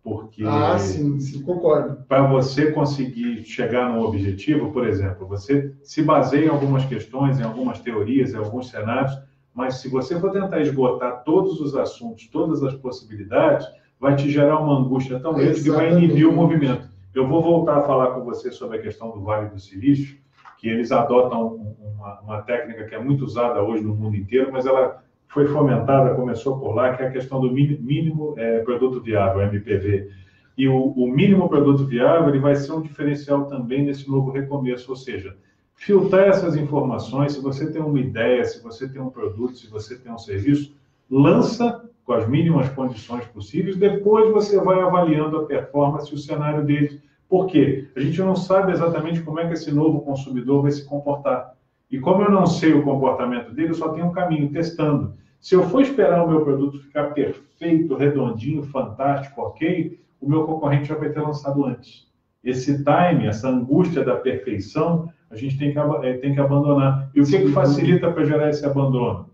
[0.03, 0.42] Porque.
[0.46, 2.03] Ah, sim, sim, concordo.
[2.09, 7.42] Para você conseguir chegar no objetivo, por exemplo, você se baseia em algumas questões, em
[7.42, 9.12] algumas teorias, em alguns cenários,
[9.53, 13.66] mas se você for tentar esgotar todos os assuntos, todas as possibilidades,
[14.00, 16.88] vai te gerar uma angústia tão grande que vai inibir o movimento.
[17.14, 20.16] Eu vou voltar a falar com você sobre a questão do Vale do Silício,
[20.60, 24.66] que eles adotam uma, uma técnica que é muito usada hoje no mundo inteiro, mas
[24.66, 29.42] ela foi fomentada, começou por lá, que é a questão do mínimo é, produto viável,
[29.42, 30.10] MPV.
[30.58, 34.90] E o, o mínimo produto viável ele vai ser um diferencial também nesse novo recomeço,
[34.90, 35.34] ou seja,
[35.74, 37.32] filtrar essas informações.
[37.32, 40.76] Se você tem uma ideia, se você tem um produto, se você tem um serviço,
[41.10, 43.76] lança com as mínimas condições possíveis.
[43.76, 47.00] Depois você vai avaliando a performance e o cenário dele.
[47.30, 47.88] Por quê?
[47.94, 51.54] A gente não sabe exatamente como é que esse novo consumidor vai se comportar.
[51.88, 55.14] E como eu não sei o comportamento dele, eu só tenho um caminho, testando.
[55.38, 60.88] Se eu for esperar o meu produto ficar perfeito, redondinho, fantástico, ok, o meu concorrente
[60.88, 62.08] já vai ter lançado antes.
[62.42, 67.10] Esse time, essa angústia da perfeição, a gente tem que, eh, tem que abandonar.
[67.14, 69.30] E o que, que facilita para gerar esse abandono?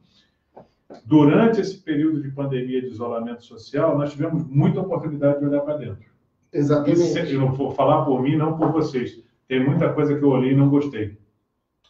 [1.06, 5.78] Durante esse período de pandemia de isolamento social, nós tivemos muita oportunidade de olhar para
[5.78, 6.15] dentro.
[6.52, 7.32] Exatamente.
[7.32, 9.22] eu vou falar por mim, não por vocês.
[9.48, 11.18] Tem muita coisa que eu olhei e não gostei.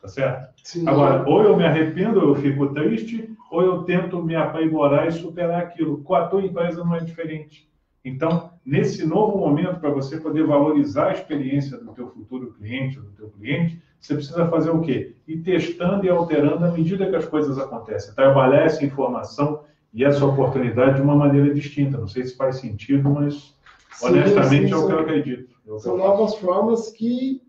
[0.01, 0.53] Tá certo?
[0.63, 0.87] Sim.
[0.87, 5.13] Agora, ou eu me arrependo, ou eu fico triste, ou eu tento me aprimorar e
[5.13, 6.03] superar aquilo.
[6.03, 7.69] Com a tua empresa não é diferente.
[8.05, 13.05] Então, nesse novo momento, para você poder valorizar a experiência do teu futuro cliente, ou
[13.05, 15.17] do teu cliente, você precisa fazer o quê?
[15.27, 18.15] Ir testando e alterando à medida que as coisas acontecem.
[18.15, 21.99] Trabalhar essa informação e essa oportunidade de uma maneira distinta.
[21.99, 23.56] Não sei se faz sentido, mas
[24.03, 25.57] honestamente é o que eu acredito.
[25.69, 27.43] É são novas formas que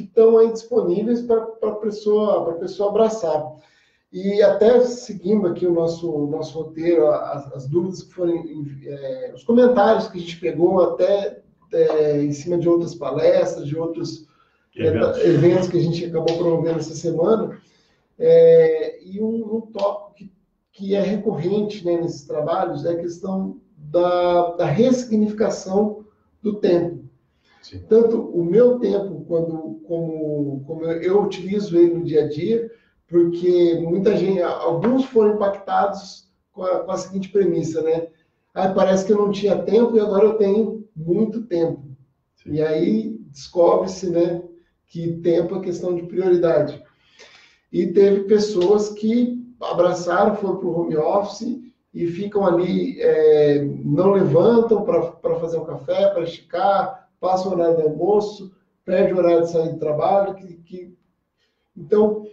[0.00, 3.52] que estão aí disponíveis para a pessoa, pessoa abraçar.
[4.12, 8.42] E até seguindo aqui o nosso, nosso roteiro, as, as dúvidas que foram,
[8.84, 11.42] é, os comentários que a gente pegou até
[11.72, 14.26] é, em cima de outras palestras, de outros
[14.76, 17.60] é, eventos, é, eventos que a gente acabou promovendo essa semana,
[18.18, 20.32] é, e um, um tópico que,
[20.72, 26.04] que é recorrente né, nesses trabalhos é a questão da, da ressignificação
[26.42, 27.04] do tempo.
[27.60, 27.84] Sim.
[27.88, 32.70] Tanto o meu tempo quando, como, como eu utilizo ele no dia a dia,
[33.06, 38.08] porque muita gente, alguns foram impactados com a, com a seguinte premissa, né?
[38.54, 41.84] Ah, parece que eu não tinha tempo e agora eu tenho muito tempo.
[42.36, 42.54] Sim.
[42.54, 44.42] E aí descobre-se, né,
[44.86, 46.82] que tempo é questão de prioridade.
[47.72, 54.12] E teve pessoas que abraçaram, foram para o home office e ficam ali, é, não
[54.12, 59.42] levantam para fazer um café, para esticar, passam o horário do almoço, perde o horário
[59.42, 60.34] de sair do trabalho.
[60.34, 60.98] Que, que...
[61.76, 62.24] Então,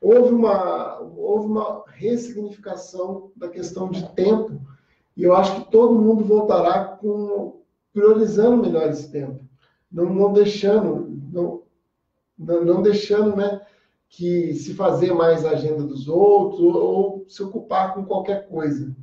[0.00, 4.60] houve uma, houve uma ressignificação da questão de tempo,
[5.16, 9.42] e eu acho que todo mundo voltará com priorizando melhor esse tempo,
[9.90, 11.62] não, não deixando, não,
[12.38, 13.62] não deixando, né,
[14.10, 18.94] que se fazer mais a agenda dos outros ou, ou, se ocupar com qualquer coisa.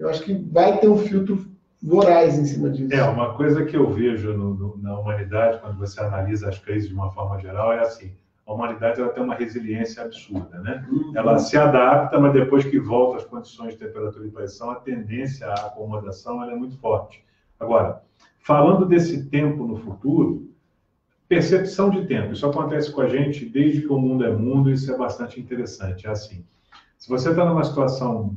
[0.00, 1.46] Eu acho que vai ter um filtro
[1.82, 2.92] voraz em cima disso.
[2.94, 6.88] É, uma coisa que eu vejo no, no, na humanidade, quando você analisa as crises
[6.88, 8.10] de uma forma geral, é assim,
[8.46, 10.86] a humanidade ela tem uma resiliência absurda, né?
[10.90, 11.12] Uhum.
[11.14, 15.46] Ela se adapta, mas depois que volta às condições de temperatura e pressão, a tendência
[15.46, 17.22] à acomodação é muito forte.
[17.58, 18.02] Agora,
[18.38, 20.48] falando desse tempo no futuro,
[21.28, 22.32] percepção de tempo.
[22.32, 26.06] Isso acontece com a gente desde que o mundo é mundo, isso é bastante interessante.
[26.06, 26.42] É assim,
[26.96, 28.34] se você está numa situação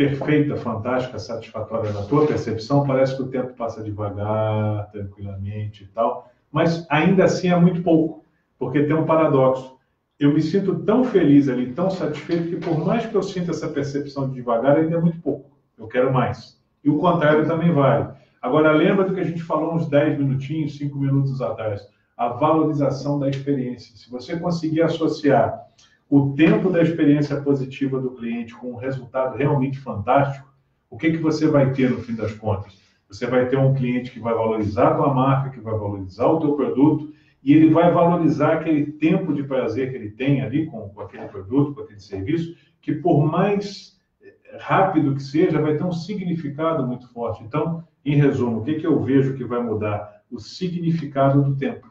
[0.00, 6.30] perfeita, fantástica, satisfatória na tua percepção, parece que o tempo passa devagar, tranquilamente e tal,
[6.50, 8.24] mas ainda assim é muito pouco
[8.58, 9.76] porque tem um paradoxo.
[10.18, 13.68] Eu me sinto tão feliz ali, tão satisfeito, que por mais que eu sinta essa
[13.68, 15.50] percepção de devagar, ainda é muito pouco.
[15.78, 16.58] Eu quero mais.
[16.82, 18.08] E o contrário também vale.
[18.40, 21.86] Agora, lembra do que a gente falou uns 10 minutinhos, 5 minutos atrás.
[22.16, 23.94] A valorização da experiência.
[23.96, 25.62] Se você conseguir associar
[26.10, 30.52] o tempo da experiência positiva do cliente com um resultado realmente fantástico,
[30.90, 32.76] o que, que você vai ter no fim das contas?
[33.08, 36.40] Você vai ter um cliente que vai valorizar a tua marca, que vai valorizar o
[36.40, 37.12] teu produto
[37.44, 41.26] e ele vai valorizar aquele tempo de prazer que ele tem ali com, com aquele
[41.28, 46.84] produto, com aquele serviço, que por mais eh, rápido que seja, vai ter um significado
[46.84, 47.44] muito forte.
[47.44, 50.22] Então, em resumo, o que, que eu vejo que vai mudar?
[50.28, 51.88] O significado do tempo.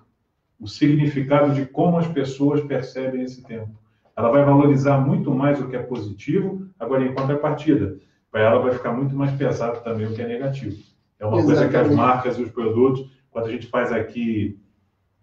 [0.60, 3.79] O significado de como as pessoas percebem esse tempo.
[4.20, 7.96] Ela vai valorizar muito mais o que é positivo, agora, em contrapartida,
[8.30, 10.76] para ela vai ficar muito mais pesado também o que é negativo.
[11.18, 11.46] É uma Exatamente.
[11.46, 14.60] coisa que as marcas e os produtos, quando a gente faz aqui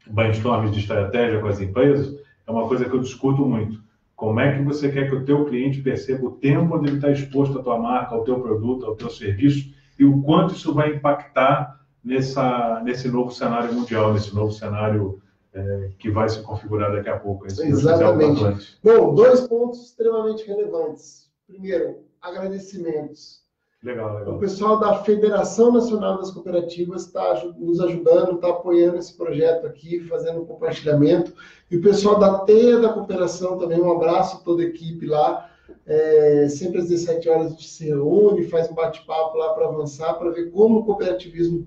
[0.06, 3.82] brainstorms de estratégia com as empresas, é uma coisa que eu discuto muito.
[4.14, 7.10] Como é que você quer que o teu cliente perceba o tempo onde ele está
[7.10, 10.94] exposto à tua marca, ao teu produto, ao teu serviço e o quanto isso vai
[10.94, 15.20] impactar nessa, nesse novo cenário mundial, nesse novo cenário
[15.56, 17.46] é, que vai se configurar daqui a pouco.
[17.46, 18.78] Exatamente.
[18.84, 21.30] Bom, dois pontos extremamente relevantes.
[21.46, 23.44] Primeiro, agradecimentos.
[23.82, 24.34] Legal, legal.
[24.34, 30.00] O pessoal da Federação Nacional das Cooperativas está nos ajudando, está apoiando esse projeto aqui,
[30.00, 31.32] fazendo um compartilhamento.
[31.70, 35.50] E o pessoal da Teia da Cooperação também, um abraço a toda a equipe lá.
[35.86, 40.14] É, sempre às 17 horas a gente se reúne, faz um bate-papo lá para avançar,
[40.14, 41.66] para ver como o cooperativismo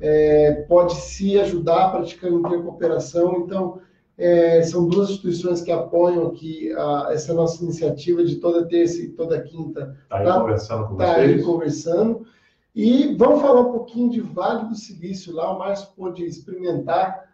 [0.00, 3.38] é, pode se ajudar praticando intercooperação.
[3.38, 3.80] Então,
[4.18, 9.08] é, são duas instituições que apoiam aqui a, essa nossa iniciativa de toda terça e
[9.08, 9.96] toda quinta.
[10.04, 11.38] Está tá, conversando com tá vocês.
[11.38, 12.26] aí conversando.
[12.74, 15.34] E vamos falar um pouquinho de Vale do Silício.
[15.34, 17.25] Lá o Márcio pôde experimentar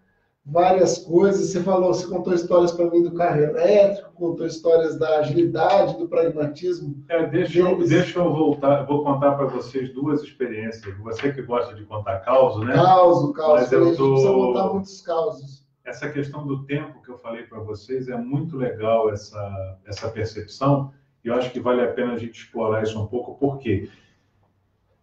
[0.45, 1.51] várias coisas.
[1.51, 6.09] Você falou, você contou histórias para mim do carro elétrico, contou histórias da agilidade, do
[6.09, 7.03] pragmatismo.
[7.09, 10.97] É, deixa, eu, deixa eu voltar, vou contar para vocês duas experiências.
[10.99, 12.75] Você que gosta de contar causos, né?
[12.75, 13.55] Causo, causo.
[13.55, 14.13] Mas eu tô...
[14.13, 15.63] precisa contar muitos causos.
[15.85, 20.93] Essa questão do tempo que eu falei para vocês é muito legal essa, essa percepção.
[21.25, 23.89] E eu acho que vale a pena a gente explorar isso um pouco, porque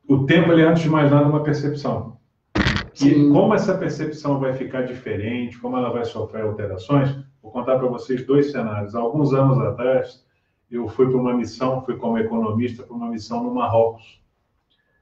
[0.07, 2.18] o tempo, ele, é, antes de mais nada, uma percepção.
[3.01, 7.87] E como essa percepção vai ficar diferente, como ela vai sofrer alterações, vou contar para
[7.87, 8.95] vocês dois cenários.
[8.95, 10.25] Há alguns anos atrás,
[10.69, 14.21] eu fui para uma missão, fui como economista para uma missão no Marrocos.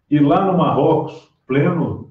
[0.09, 2.07] E lá no Marrocos, pleno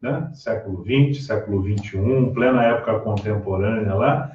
[0.00, 4.32] né, século XX, século XXI, plena época contemporânea lá,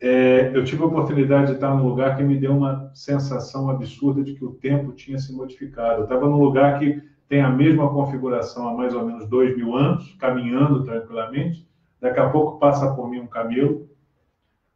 [0.00, 4.22] é, eu tive a oportunidade de estar num lugar que me deu uma sensação absurda
[4.22, 6.00] de que o tempo tinha se modificado.
[6.00, 9.74] Eu estava num lugar que tem a mesma configuração há mais ou menos dois mil
[9.74, 11.66] anos, caminhando tranquilamente.
[12.00, 13.88] Daqui a pouco passa por mim um camelo.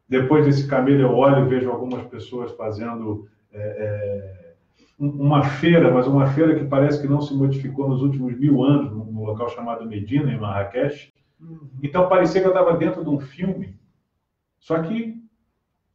[0.09, 4.55] Depois desse camelo eu olho e vejo algumas pessoas fazendo é, é,
[4.99, 8.91] uma feira, mas uma feira que parece que não se modificou nos últimos mil anos,
[8.91, 11.13] num local chamado Medina, em Marrakech.
[11.39, 11.69] Uhum.
[11.83, 13.79] Então parecia que eu estava dentro de um filme,
[14.59, 15.23] só que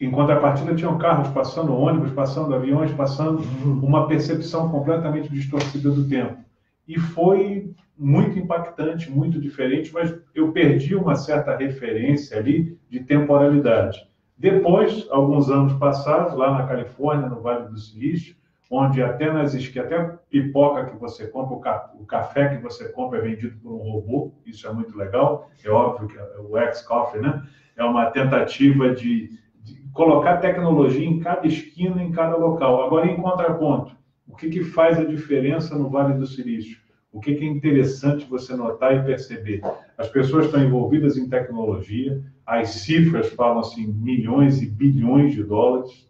[0.05, 3.79] em contrapartida, tinham carros passando, ônibus passando, aviões passando, uhum.
[3.83, 6.43] uma percepção completamente distorcida do tempo
[6.87, 13.99] e foi muito impactante, muito diferente, mas eu perdi uma certa referência ali de temporalidade.
[14.37, 18.35] Depois, alguns anos passados, lá na Califórnia, no Vale do Silício,
[18.69, 23.55] onde até nas até pipoca que você compra, o café que você compra é vendido
[23.59, 27.43] por um robô, isso é muito legal, é óbvio que é o X-Coffee, né?
[27.77, 29.29] É uma tentativa de
[29.93, 32.83] colocar tecnologia em cada esquina, em cada local.
[32.83, 33.95] Agora, em contraponto,
[34.27, 36.81] o que, que faz a diferença no Vale do Silício?
[37.11, 39.61] O que, que é interessante você notar e perceber?
[39.95, 46.09] As pessoas estão envolvidas em tecnologia, as cifras falam assim, milhões e bilhões de dólares.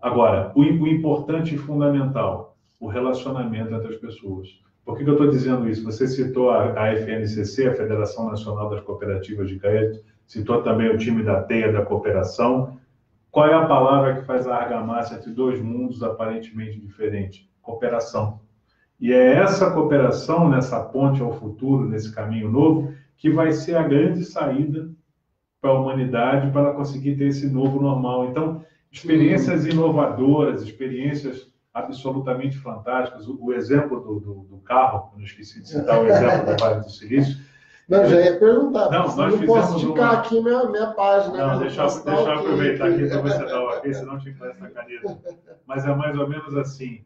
[0.00, 4.48] Agora, o, o importante e fundamental, o relacionamento entre as pessoas.
[4.84, 5.84] Por que, que eu estou dizendo isso?
[5.84, 10.96] Você citou a, a FNCC, a Federação Nacional das Cooperativas de Crédito, citou também o
[10.96, 12.78] time da TEIA da Cooperação.
[13.32, 17.48] Qual é a palavra que faz a argamassa entre dois mundos aparentemente diferentes?
[17.60, 18.38] Cooperação.
[19.00, 23.82] E é essa cooperação, nessa ponte ao futuro, nesse caminho novo, que vai ser a
[23.82, 24.88] grande saída
[25.60, 28.26] para a humanidade para conseguir ter esse novo normal.
[28.26, 33.26] Então, experiências inovadoras, experiências absolutamente fantásticas.
[33.26, 36.80] O, o exemplo do, do, do, carro, não esqueci de citar o exemplo do Vale
[36.82, 37.49] do Silício,
[37.90, 38.90] não, já ia perguntar.
[38.90, 40.20] Não, nós não posso indicar uma...
[40.20, 41.36] aqui minha, minha página.
[41.36, 41.66] Não, né?
[41.66, 45.18] deixa, deixa eu aproveitar aqui para você dar o ok, senão te empresta a caneta.
[45.66, 47.04] Mas é mais ou menos assim.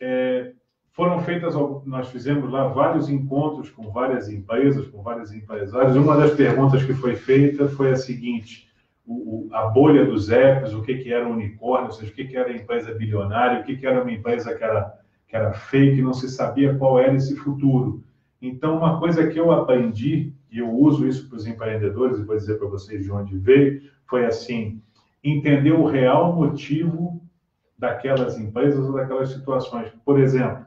[0.00, 0.52] É,
[0.92, 1.54] foram feitas,
[1.86, 5.96] nós fizemos lá vários encontros com várias empresas, com vários empresários.
[5.96, 8.68] Uma das perguntas que foi feita foi a seguinte:
[9.06, 12.26] o, a bolha dos apps, o que, que era um unicórnio, ou seja, o que,
[12.26, 14.92] que era empresa bilionária, o que, que era uma empresa que era,
[15.26, 18.01] que era fake, não se sabia qual era esse futuro.
[18.42, 22.36] Então, uma coisa que eu aprendi, e eu uso isso para os empreendedores, e vou
[22.36, 24.82] dizer para vocês de onde veio, foi assim:
[25.22, 27.22] entender o real motivo
[27.78, 29.92] daquelas empresas ou daquelas situações.
[30.04, 30.66] Por exemplo,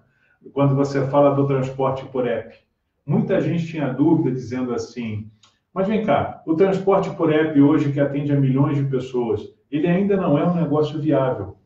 [0.54, 2.58] quando você fala do transporte por app,
[3.06, 5.30] muita gente tinha dúvida dizendo assim:
[5.74, 9.88] mas vem cá, o transporte por app hoje que atende a milhões de pessoas, ele
[9.88, 11.58] ainda não é um negócio viável.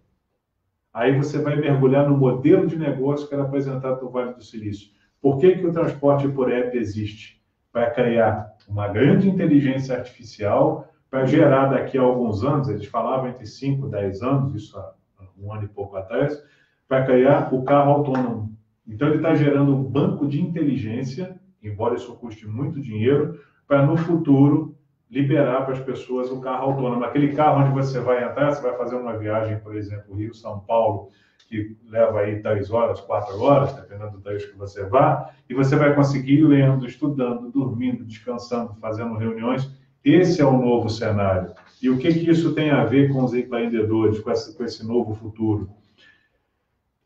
[0.91, 4.89] Aí você vai mergulhar no modelo de negócio que era apresentado no Vale do Silício.
[5.21, 7.41] Por que, que o transporte por app existe?
[7.71, 13.45] Para criar uma grande inteligência artificial, para gerar daqui a alguns anos, eles falavam entre
[13.45, 14.93] 5 e 10 anos, isso há
[15.37, 16.41] um ano e pouco atrás,
[16.87, 18.57] para criar o carro autônomo.
[18.87, 23.97] Então, ele está gerando um banco de inteligência, embora isso custe muito dinheiro, para no
[23.97, 24.75] futuro
[25.09, 27.03] liberar para as pessoas o carro autônomo.
[27.03, 31.09] Aquele carro onde você vai entrar, você vai fazer uma viagem, por exemplo, Rio-São Paulo,
[31.49, 35.75] que leva aí 3 horas, 4 horas, dependendo do trecho que você vá, e você
[35.75, 39.69] vai conseguir ir lendo, estudando, dormindo, descansando, fazendo reuniões.
[40.05, 41.51] Esse é o novo cenário.
[41.81, 44.85] E o que, que isso tem a ver com os empreendedores, com esse, com esse
[44.85, 45.69] novo futuro?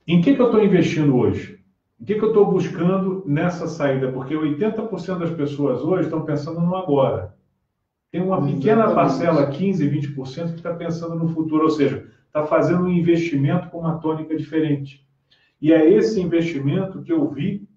[0.05, 1.63] Em que, que eu estou investindo hoje?
[1.99, 4.11] O que, que eu estou buscando nessa saída?
[4.11, 7.33] Porque 80% das pessoas hoje estão pensando no agora.
[8.11, 12.86] Tem uma pequena parcela, 15%, 20%, que está pensando no futuro, ou seja, está fazendo
[12.86, 15.07] um investimento com uma tônica diferente.
[15.61, 17.69] E é esse investimento que eu vi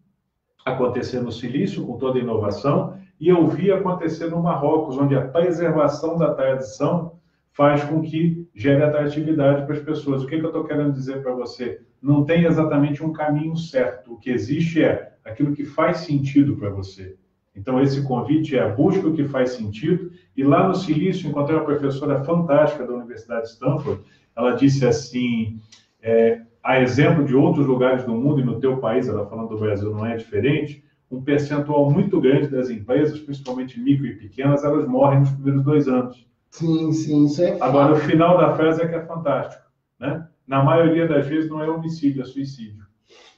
[0.65, 5.29] acontecer no Silício, com toda a inovação, e eu vi acontecer no Marrocos, onde a
[5.29, 7.19] preservação da tradição
[7.53, 10.23] faz com que gere atratividade para as pessoas.
[10.25, 11.83] O que, que eu estou querendo dizer para você?
[12.01, 14.15] Não tem exatamente um caminho certo.
[14.15, 17.17] O que existe é aquilo que faz sentido para você.
[17.55, 20.11] Então, esse convite é busca o que faz sentido.
[20.37, 24.03] E lá no Silício, encontrei uma professora fantástica da Universidade de Stanford.
[24.37, 25.59] Ela disse assim:
[26.03, 29.59] é, a exemplo de outros lugares do mundo e no teu país, ela falando do
[29.59, 34.87] Brasil, não é diferente, um percentual muito grande das empresas, principalmente micro e pequenas, elas
[34.87, 36.27] morrem nos primeiros dois anos.
[36.51, 39.63] Sim, sim, isso é Agora, o final da frase é que é fantástico.
[39.99, 40.27] Né?
[40.47, 42.85] Na maioria das vezes não é homicídio, é suicídio.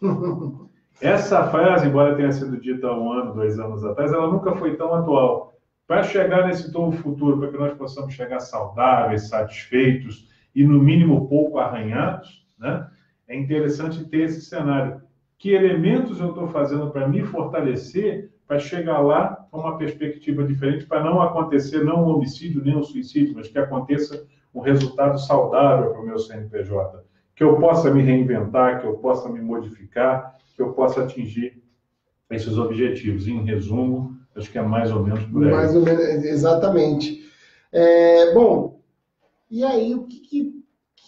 [1.01, 4.77] Essa frase, embora tenha sido dita há um ano, dois anos atrás, ela nunca foi
[4.77, 5.55] tão atual.
[5.87, 10.29] Para chegar nesse novo futuro, para que nós possamos chegar saudáveis, satisfeitos
[10.59, 12.85] e, no mínimo, pouco arranhados, né?
[13.29, 15.01] é interessante ter esse cenário.
[15.39, 20.85] Que elementos eu estou fazendo para me fortalecer para chegar lá com uma perspectiva diferente,
[20.85, 25.93] para não acontecer não um homicídio nem um suicídio, mas que aconteça um resultado saudável
[25.93, 27.05] para o meu CNPJ,
[27.37, 31.63] que eu possa me reinventar, que eu possa me modificar, que eu possa atingir
[32.31, 33.29] esses objetivos.
[33.29, 35.51] Em resumo, acho que é mais ou menos por aí.
[35.53, 37.23] Mais ou menos, exatamente.
[37.71, 38.78] É, bom,
[39.51, 40.59] e aí o que, que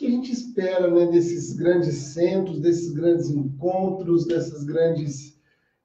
[0.01, 5.39] que a gente espera né, desses grandes centros, desses grandes encontros, dessas grandes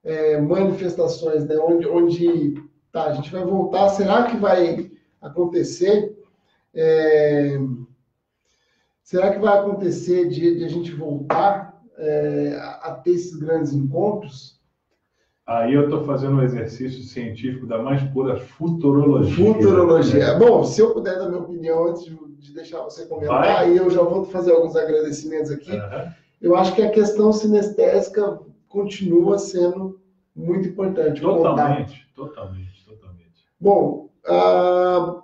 [0.06, 4.90] é, manifestações, né, onde, onde tá, a gente vai voltar, será que vai
[5.22, 6.18] acontecer?
[6.74, 7.60] É,
[9.04, 13.74] será que vai acontecer de, de a gente voltar é, a, a ter esses grandes
[13.74, 14.62] encontros?
[15.46, 19.54] Aí eu estou fazendo um exercício científico da mais pura futurologia.
[19.54, 20.40] Futurologia.
[20.40, 23.56] Bom, se eu puder dar minha opinião antes de de deixar você comentar, Vai.
[23.56, 25.72] aí eu já vou fazer alguns agradecimentos aqui.
[25.72, 26.12] Uhum.
[26.42, 30.00] Eu acho que a questão sinestésica continua sendo
[30.36, 31.22] muito importante.
[31.22, 33.46] Totalmente, totalmente, totalmente.
[33.60, 35.24] Bom, a,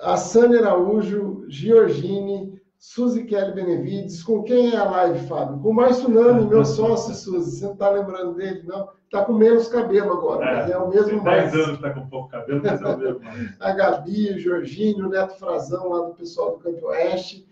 [0.00, 5.58] a Sânia Araújo, Giorgini, Suzy Kelly Benevides, com quem é a live, Fábio?
[5.60, 7.58] Com o Márcio Nami, meu sócio, Suzy.
[7.58, 8.88] Você não está lembrando dele, não?
[9.04, 11.52] Está com menos cabelo agora, é, é o mesmo mais.
[11.52, 13.56] 10 anos está com pouco cabelo, mas é o mesmo mais.
[13.60, 17.48] a Gabi, o Jorginho, o Neto Frazão, lá do pessoal do Campo Oeste.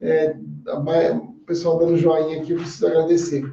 [0.00, 3.44] É, o pessoal dando joinha aqui, eu preciso agradecer.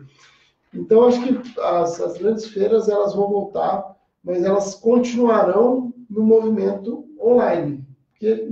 [0.73, 7.05] Então, acho que as, as grandes feiras elas vão voltar, mas elas continuarão no movimento
[7.19, 7.85] online.
[8.11, 8.47] Porque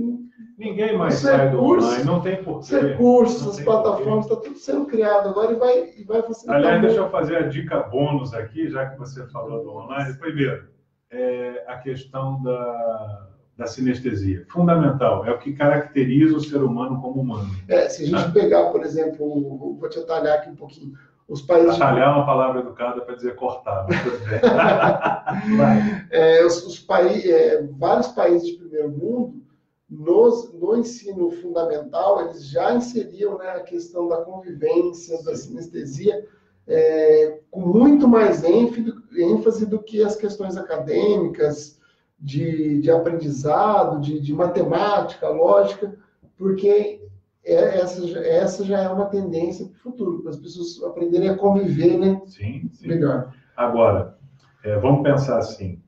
[0.60, 2.76] Ninguém mais os sai recursos, do online, não tem porquê.
[2.76, 6.56] Os recursos, as plataformas, está tudo sendo criado agora e vai, e vai facilitar.
[6.56, 10.12] Aliás, deixa eu fazer a dica bônus aqui, já que você falou do online.
[10.18, 10.68] Primeiro,
[11.10, 14.44] é a questão da, da sinestesia.
[14.50, 17.48] Fundamental, é o que caracteriza o ser humano como humano.
[17.66, 18.30] É, se a gente ah.
[18.30, 20.92] pegar, por exemplo, vou te atalhar aqui um pouquinho.
[21.26, 21.76] Os países...
[21.76, 24.40] Atalhar é uma palavra educada para dizer cortar, mas tudo bem.
[26.10, 29.48] é, os, os é, vários países de primeiro mundo
[29.90, 36.26] nos, no ensino fundamental, eles já inseriam né, a questão da convivência, da sinestesia,
[36.68, 41.80] é, com muito mais ênfase, ênfase, do que as questões acadêmicas,
[42.18, 45.96] de, de aprendizado, de, de, matemática, lógica,
[46.36, 47.02] porque
[47.42, 51.36] é, essa, essa já é uma tendência para o futuro, para as pessoas aprenderem a
[51.36, 52.86] conviver né, sim, sim.
[52.86, 53.34] melhor.
[53.56, 54.16] Agora,
[54.62, 55.82] é, vamos pensar assim: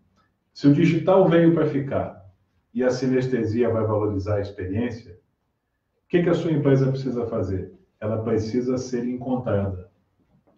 [0.53, 2.22] se o digital veio para ficar,
[2.75, 7.73] e a sinestesia vai valorizar a experiência, o que, que a sua empresa precisa fazer?
[8.01, 9.91] Ela precisa ser encontrada.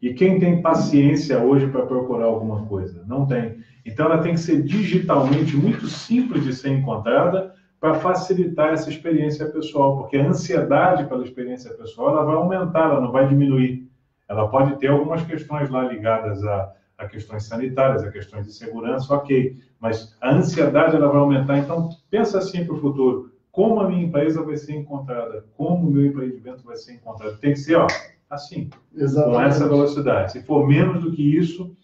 [0.00, 3.04] E quem tem paciência hoje para procurar alguma coisa?
[3.06, 3.56] Não tem.
[3.86, 9.46] Então ela tem que ser digitalmente muito simples de ser encontrada para facilitar essa experiência
[9.50, 13.88] pessoal, porque a ansiedade pela experiência pessoal ela vai aumentar, ela não vai diminuir.
[14.28, 19.12] Ela pode ter algumas questões lá ligadas a a questões sanitárias, a questões de segurança,
[19.14, 21.58] ok, mas a ansiedade ela vai aumentar.
[21.58, 25.90] Então, pensa assim para o futuro: como a minha empresa vai ser encontrada, como o
[25.90, 27.38] meu empreendimento vai ser encontrado.
[27.38, 27.86] Tem que ser, ó,
[28.28, 29.36] assim, Exatamente.
[29.36, 30.32] com essa velocidade.
[30.32, 31.76] Se for menos do que isso,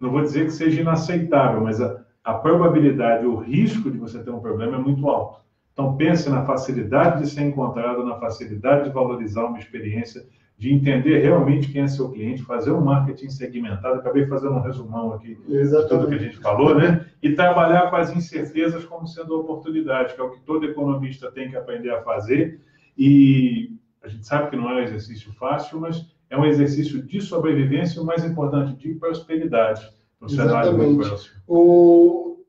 [0.00, 4.30] não vou dizer que seja inaceitável, mas a, a probabilidade, o risco de você ter
[4.30, 5.40] um problema é muito alto.
[5.72, 10.26] Então, pense na facilidade de ser encontrado, na facilidade de valorizar uma experiência
[10.58, 14.00] de entender realmente quem é seu cliente, fazer um marketing segmentado.
[14.00, 15.82] Acabei fazendo um resumão aqui Exatamente.
[15.82, 17.06] de tudo que a gente falou, né?
[17.22, 21.48] E trabalhar com as incertezas como sendo oportunidade, que é o que todo economista tem
[21.48, 22.60] que aprender a fazer.
[22.96, 23.70] E
[24.02, 28.00] a gente sabe que não é um exercício fácil, mas é um exercício de sobrevivência
[28.00, 29.88] e, o mais importante, de prosperidade
[30.20, 31.36] no cenário muito próximo.
[31.46, 32.44] O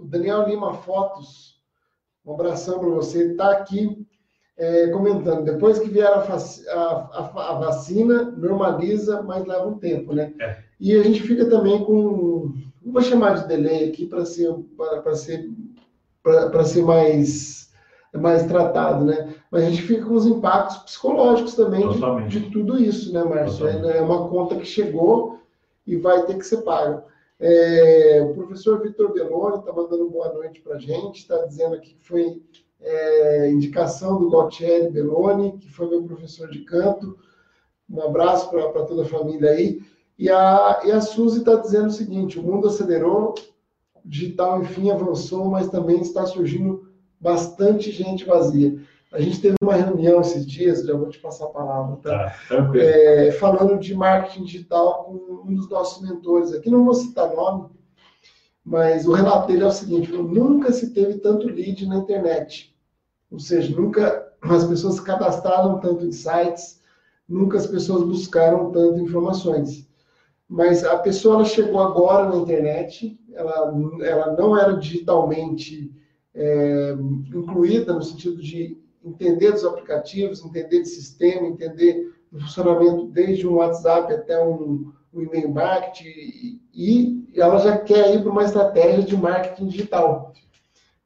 [0.00, 1.60] Daniel Lima Fotos,
[2.24, 4.06] um abração para você, está aqui
[4.60, 10.34] é, comentando, depois que vier a, a, a, vacina, normaliza, mas leva um tempo, né?
[10.38, 10.58] É.
[10.78, 12.52] E a gente fica também com,
[12.84, 15.50] não vou chamar de delay aqui para ser, para ser,
[16.22, 17.70] para ser mais,
[18.14, 19.34] mais tratado, né?
[19.50, 21.88] Mas a gente fica com os impactos psicológicos também
[22.28, 23.66] de, de, tudo isso, né, Márcio?
[23.66, 25.40] É, é uma conta que chegou
[25.86, 27.02] e vai ter que ser paga.
[27.38, 31.94] É, o professor Vitor Belloni está mandando boa noite para a gente, está dizendo aqui
[31.94, 32.42] que foi
[32.82, 37.18] é, indicação do Gautieri Belloni, que foi meu professor de canto.
[37.88, 39.82] Um abraço para toda a família aí.
[40.18, 43.34] E a, e a Suzy está dizendo o seguinte: o mundo acelerou,
[43.94, 48.80] o digital, enfim, avançou, mas também está surgindo bastante gente vazia.
[49.12, 52.34] A gente teve uma reunião esses dias, já vou te passar a palavra, tá?
[52.50, 57.34] Ah, é, falando de marketing digital com um dos nossos mentores aqui, não vou citar
[57.34, 57.70] nome,
[58.64, 62.69] mas o relato dele é o seguinte: nunca se teve tanto lead na internet.
[63.30, 66.80] Ou seja, nunca as pessoas se cadastraram tanto em sites,
[67.28, 69.88] nunca as pessoas buscaram tanto informações.
[70.48, 73.72] Mas a pessoa ela chegou agora na internet, ela,
[74.02, 75.92] ela não era digitalmente
[76.34, 76.96] é,
[77.32, 83.54] incluída no sentido de entender dos aplicativos, entender de sistema, entender do funcionamento desde um
[83.54, 89.16] WhatsApp até um, um e-mail marketing, e ela já quer ir para uma estratégia de
[89.16, 90.32] marketing digital,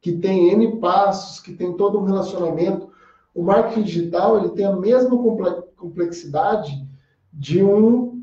[0.05, 2.91] que tem N passos, que tem todo um relacionamento.
[3.35, 5.17] O marketing digital ele tem a mesma
[5.79, 6.87] complexidade
[7.33, 8.23] de um,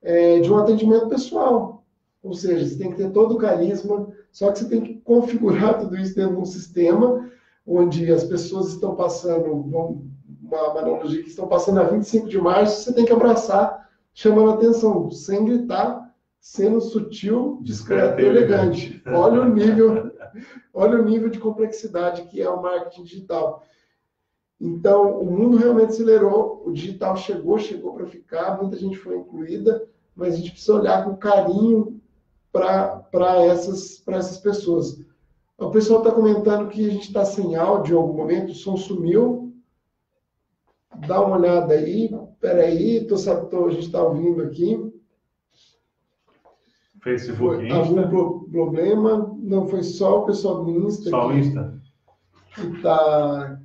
[0.00, 1.84] é, de um atendimento pessoal.
[2.22, 5.78] Ou seja, você tem que ter todo o carisma, só que você tem que configurar
[5.78, 7.28] tudo isso dentro de um sistema
[7.66, 12.92] onde as pessoas estão passando, uma, analogia que estão passando a 25 de março, você
[12.94, 16.07] tem que abraçar, chamando atenção, sem gritar,
[16.40, 19.02] sendo sutil, discreto e elegante.
[19.06, 20.12] Olha o nível,
[20.72, 23.62] olha o nível de complexidade que é o marketing digital.
[24.60, 29.86] Então, o mundo realmente acelerou, o digital chegou, chegou para ficar, muita gente foi incluída,
[30.16, 32.00] mas a gente precisa olhar com carinho
[32.50, 35.00] para essas, essas pessoas.
[35.56, 38.76] O pessoal está comentando que a gente está sem áudio em algum momento, o som
[38.76, 39.52] sumiu.
[41.06, 42.04] Dá uma olhada aí.
[42.32, 43.16] Espera aí, tô,
[43.46, 44.87] tô, a gente está ouvindo aqui.
[47.02, 47.76] Facebook, foi Insta.
[47.76, 49.36] Algum pro, problema?
[49.38, 51.10] Não foi só o pessoal do Insta.
[51.10, 51.80] Só o Insta.
[52.54, 53.60] Que está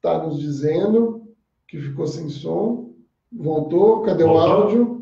[0.00, 1.34] tá nos dizendo
[1.68, 2.94] que ficou sem som.
[3.32, 4.02] Voltou.
[4.02, 4.42] Cadê Voltou?
[4.42, 5.00] o áudio?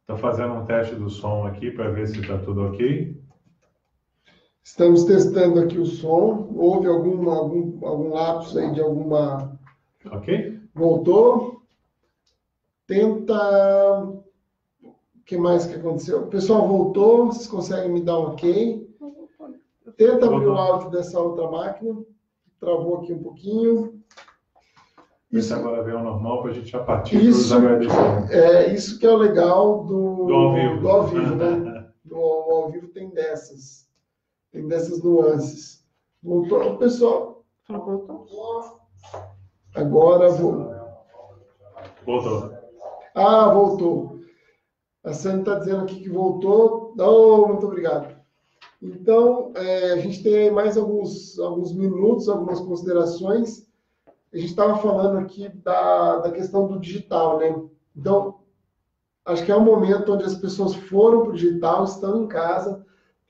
[0.00, 3.23] Estou fazendo um teste do som aqui para ver se está tudo ok.
[4.64, 6.48] Estamos testando aqui o som.
[6.56, 9.58] Houve algum, algum, algum lapso aí de alguma.
[10.10, 10.58] Ok.
[10.74, 11.62] Voltou.
[12.86, 14.02] Tenta.
[14.82, 16.22] O que mais que aconteceu?
[16.22, 17.26] O pessoal voltou.
[17.26, 18.88] Vocês conseguem me dar um ok?
[19.98, 22.02] Tenta abrir o áudio dessa outra máquina.
[22.58, 24.02] Travou aqui um pouquinho.
[25.30, 27.54] Isso agora vem ao normal para a gente já partir isso.
[28.30, 31.84] É, isso que é o legal do, do ao vivo, do ao vivo né?
[32.04, 33.83] Do ao vivo tem dessas.
[34.54, 35.84] Tem dessas nuances.
[36.22, 37.44] Voltou, o pessoal.
[39.74, 40.72] Agora vou.
[42.06, 42.54] Voltou.
[43.14, 44.20] Ah, voltou.
[45.04, 46.94] A Sandra está dizendo aqui que voltou.
[46.98, 48.16] Oh, muito obrigado.
[48.80, 53.68] Então, é, a gente tem mais alguns, alguns minutos, algumas considerações
[54.34, 57.54] a gente estava falando aqui da, da questão do digital, né?
[57.96, 58.40] Então,
[59.24, 62.84] acho que é um momento onde as pessoas foram para o digital, estão em casa,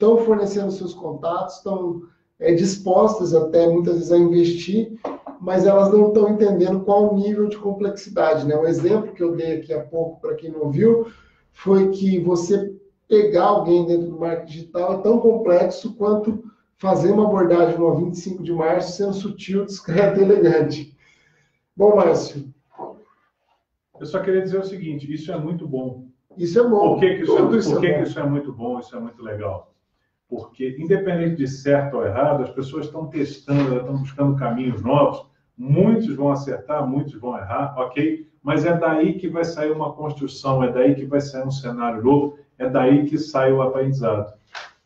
[0.04, 2.02] estão fornecendo seus contatos, estão
[2.38, 4.92] é, dispostas até muitas vezes a investir,
[5.40, 8.54] mas elas não estão entendendo qual o nível de complexidade, né?
[8.56, 11.06] O exemplo que eu dei aqui há pouco, para quem não viu,
[11.52, 12.74] foi que você
[13.08, 16.44] pegar alguém dentro do marketing digital é tão complexo quanto
[16.76, 20.96] fazer uma abordagem no 25 de março sendo sutil, discreto e elegante.
[21.76, 22.52] Bom, Márcio.
[24.00, 26.08] Eu só queria dizer o seguinte: isso é muito bom.
[26.36, 26.94] Isso é bom.
[26.94, 28.78] Por que, que, isso, é, isso, por que, é, que isso é muito bom?
[28.78, 29.73] Isso é muito legal.
[30.36, 35.26] Porque, independente de certo ou errado, as pessoas estão testando, estão buscando caminhos novos.
[35.56, 38.28] Muitos vão acertar, muitos vão errar, ok?
[38.42, 42.02] Mas é daí que vai sair uma construção, é daí que vai sair um cenário
[42.02, 44.32] novo, é daí que sai o aprendizado.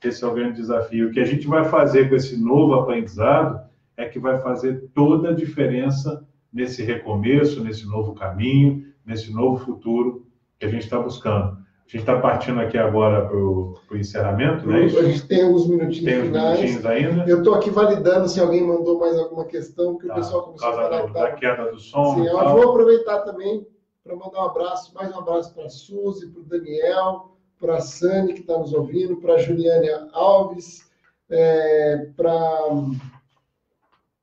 [0.05, 1.09] Esse é o grande desafio.
[1.09, 3.61] O que a gente vai fazer com esse novo aprendizado
[3.97, 10.27] é que vai fazer toda a diferença nesse recomeço, nesse novo caminho, nesse novo futuro
[10.59, 11.59] que a gente está buscando.
[11.89, 14.99] A gente está partindo aqui agora para o encerramento, não é isso?
[14.99, 16.61] A gente tem alguns minutinhos tem finais.
[16.61, 17.25] minutinhos ainda.
[17.27, 20.13] Eu estou aqui validando se alguém mandou mais alguma questão, que tá.
[20.13, 21.07] o pessoal começou a falar.
[21.07, 22.17] Da, da queda do som.
[22.17, 23.67] Sim, eu vou aproveitar também
[24.05, 27.81] para mandar um abraço, mais um abraço para a Suzy, para o Daniel, para a
[27.81, 30.87] Sani, que está nos ouvindo, para a Juliana Alves,
[31.31, 32.31] é, para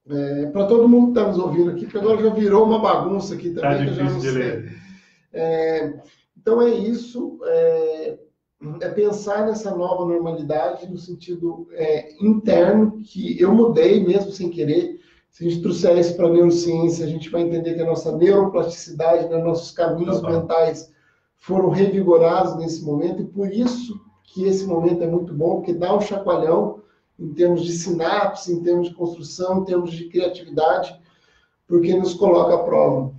[0.08, 3.34] é, para todo mundo que está nos ouvindo aqui, porque agora já virou uma bagunça
[3.34, 3.88] aqui também.
[3.88, 4.78] Tá difícil de ler.
[5.34, 5.94] É,
[6.46, 8.20] então é isso, é,
[8.82, 15.00] é, pensar nessa nova normalidade no sentido é, interno, que eu mudei mesmo sem querer.
[15.32, 18.16] Se a gente trouxer isso para a neurociência, a gente vai entender que a nossa
[18.16, 20.94] neuroplasticidade, né, nossos caminhos tá mentais
[21.36, 25.98] foram revigorados nesse momento, e por isso que esse momento é muito bom, porque dá
[25.98, 26.80] um chacoalhão
[27.20, 30.96] em termos de sinapse, em termos de construção, em termos de criatividade,
[31.68, 33.12] porque nos coloca à prova.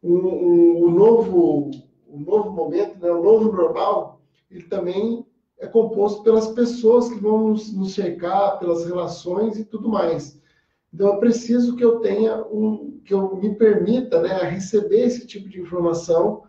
[0.00, 1.70] O um, um, novo,
[2.08, 5.24] um novo momento, né, o novo normal, ele também
[5.58, 10.40] é composto pelas pessoas que vão nos, nos cercar, pelas relações e tudo mais.
[10.92, 15.48] Então, é preciso que eu tenha um, que eu me permita, né, receber esse tipo
[15.48, 16.42] de informação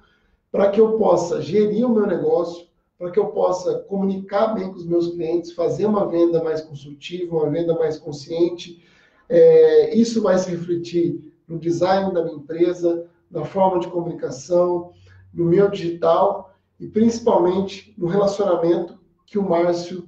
[0.52, 4.78] para que eu possa gerir o meu negócio, para que eu possa comunicar bem com
[4.78, 8.84] os meus clientes, fazer uma venda mais consultiva, uma venda mais consciente.
[9.28, 14.92] É, isso vai se refletir no design da minha empresa, na forma de comunicação,
[15.34, 20.08] no meu digital e principalmente no relacionamento que o Márcio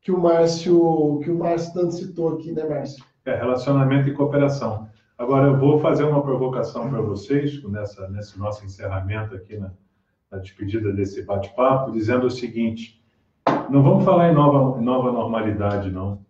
[0.00, 3.04] que o Márcio que o Márcio tanto citou aqui, né, Márcio?
[3.24, 4.88] É, relacionamento e cooperação.
[5.16, 9.72] Agora eu vou fazer uma provocação para vocês nessa nesse nosso encerramento aqui na
[10.30, 13.02] na despedida desse bate-papo, dizendo o seguinte:
[13.68, 16.24] não vamos falar em nova, nova normalidade, não.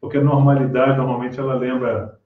[0.00, 2.18] Porque normalidade, normalmente, ela lembra.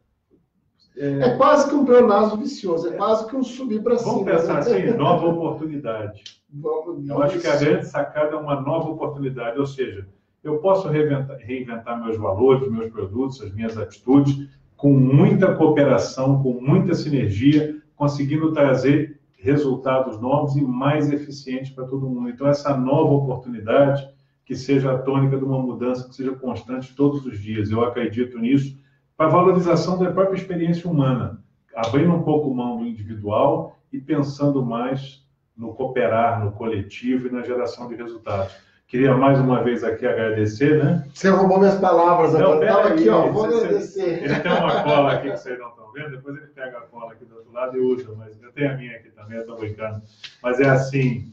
[0.96, 4.12] É, é quase que um pleonasmo vicioso, é, quase que um subir para cima.
[4.12, 4.60] Vamos pensar né?
[4.60, 6.22] assim: nova oportunidade.
[6.52, 10.06] Vamos, eu acho que a grande sacada é uma nova oportunidade, ou seja,
[10.44, 16.52] eu posso reinventar, reinventar meus valores, meus produtos, as minhas atitudes, com muita cooperação, com
[16.60, 22.28] muita sinergia, conseguindo trazer resultados novos e mais eficientes para todo mundo.
[22.28, 24.08] Então, essa nova oportunidade,
[24.44, 27.70] que seja a tônica de uma mudança, que seja constante todos os dias.
[27.70, 28.78] Eu acredito nisso,
[29.16, 31.42] para a valorização da própria experiência humana,
[31.74, 35.24] abrindo um pouco mão do individual e pensando mais
[35.56, 38.54] no cooperar, no coletivo e na geração de resultados.
[38.86, 41.04] Queria mais uma vez aqui agradecer, né?
[41.12, 42.64] Você roubou minhas palavras agora.
[42.64, 44.22] Estava aqui, ó, vou agradecer.
[44.24, 47.12] Ele tem uma cola aqui que vocês não estão vendo, depois ele pega a cola
[47.12, 49.56] aqui do outro lado e usa, mas eu tenho a minha aqui também, eu estou
[49.56, 50.02] brincando.
[50.42, 51.32] Mas é assim,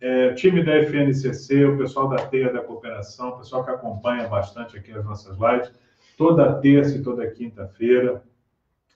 [0.00, 4.76] é, time da FNCC, o pessoal da Teia da Cooperação, o pessoal que acompanha bastante
[4.76, 5.72] aqui as nossas lives,
[6.16, 8.22] toda terça e toda quinta-feira,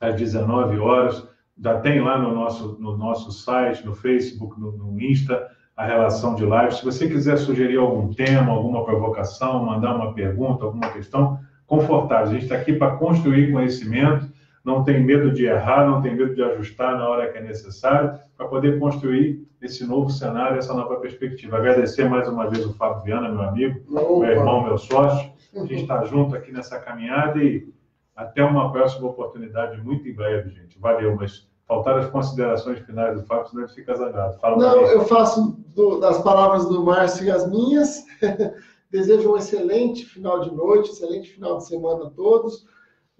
[0.00, 1.26] às 19 horas,
[1.60, 6.34] já tem lá no nosso, no nosso site, no Facebook, no, no Insta, a relação
[6.34, 6.74] de live.
[6.74, 12.28] Se você quiser sugerir algum tema, alguma provocação, mandar uma pergunta, alguma questão, confortável.
[12.28, 14.27] A gente está aqui para construir conhecimento,
[14.68, 18.20] não tem medo de errar, não tem medo de ajustar na hora que é necessário,
[18.36, 21.56] para poder construir esse novo cenário, essa nova perspectiva.
[21.56, 24.26] Agradecer mais uma vez o Fábio Viana, meu amigo, Opa.
[24.26, 25.32] meu irmão, meu sócio.
[25.56, 27.66] A gente está junto aqui nessa caminhada e
[28.14, 30.78] até uma próxima oportunidade muito em breve, gente.
[30.78, 34.38] Valeu, mas faltaram as considerações finais do Fábio, senão ele fica zangado.
[34.38, 38.04] Fala Não, eu faço do, das palavras do Márcio e as minhas.
[38.90, 42.66] Desejo um excelente final de noite, excelente final de semana a todos.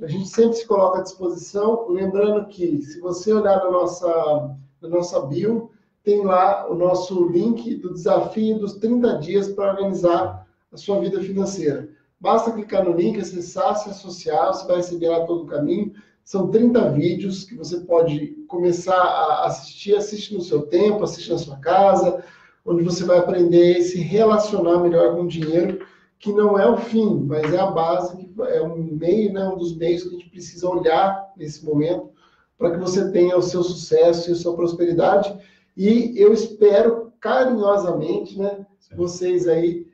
[0.01, 1.89] A gente sempre se coloca à disposição.
[1.89, 5.71] Lembrando que, se você olhar na nossa, na nossa bio,
[6.05, 11.21] tem lá o nosso link do desafio dos 30 dias para organizar a sua vida
[11.21, 11.89] financeira.
[12.21, 15.93] Basta clicar no link, acessar, se associar, você vai receber lá todo o caminho.
[16.25, 21.39] São 30 vídeos que você pode começar a assistir, assiste no seu tempo, assiste na
[21.39, 22.23] sua casa,
[22.65, 25.85] onde você vai aprender a se relacionar melhor com o dinheiro,
[26.19, 29.77] que não é o fim, mas é a base, é um meio, né, um dos
[29.77, 32.11] meios que a gente precisa olhar nesse momento
[32.57, 35.33] para que você tenha o seu sucesso e a sua prosperidade.
[35.77, 38.67] E eu espero carinhosamente, né,
[38.97, 39.87] vocês aí,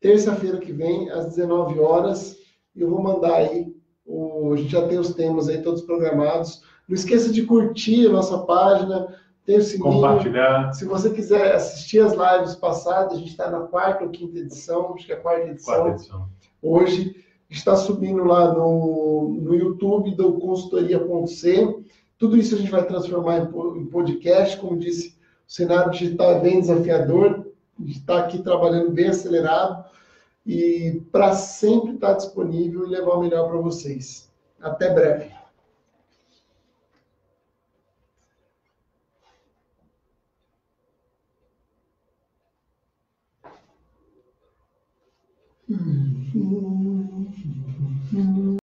[0.00, 2.38] terça-feira que vem, às 19 horas,
[2.74, 3.74] eu vou mandar aí
[4.06, 6.62] o, a gente já tem os temas aí todos programados.
[6.88, 9.14] Não esqueça de curtir a nossa página,
[9.48, 9.92] tem o sininho.
[9.92, 10.74] Compartilhar.
[10.74, 14.94] Se você quiser assistir as lives passadas, a gente está na quarta ou quinta edição,
[14.94, 15.74] acho que é a quarta edição.
[15.74, 16.28] Quarta edição.
[16.60, 21.78] Hoje está subindo lá no, no YouTube do consultoria.c.
[22.18, 25.16] Tudo isso a gente vai transformar em podcast, como disse,
[25.48, 27.46] o cenário digital é bem desafiador,
[27.80, 29.82] a gente está aqui trabalhando bem acelerado
[30.44, 34.30] e para sempre estar disponível e levar o melhor para vocês.
[34.60, 35.37] Até breve.
[45.68, 45.76] 嗯
[46.34, 47.34] 嗯嗯嗯。
[48.12, 48.47] 嗯嗯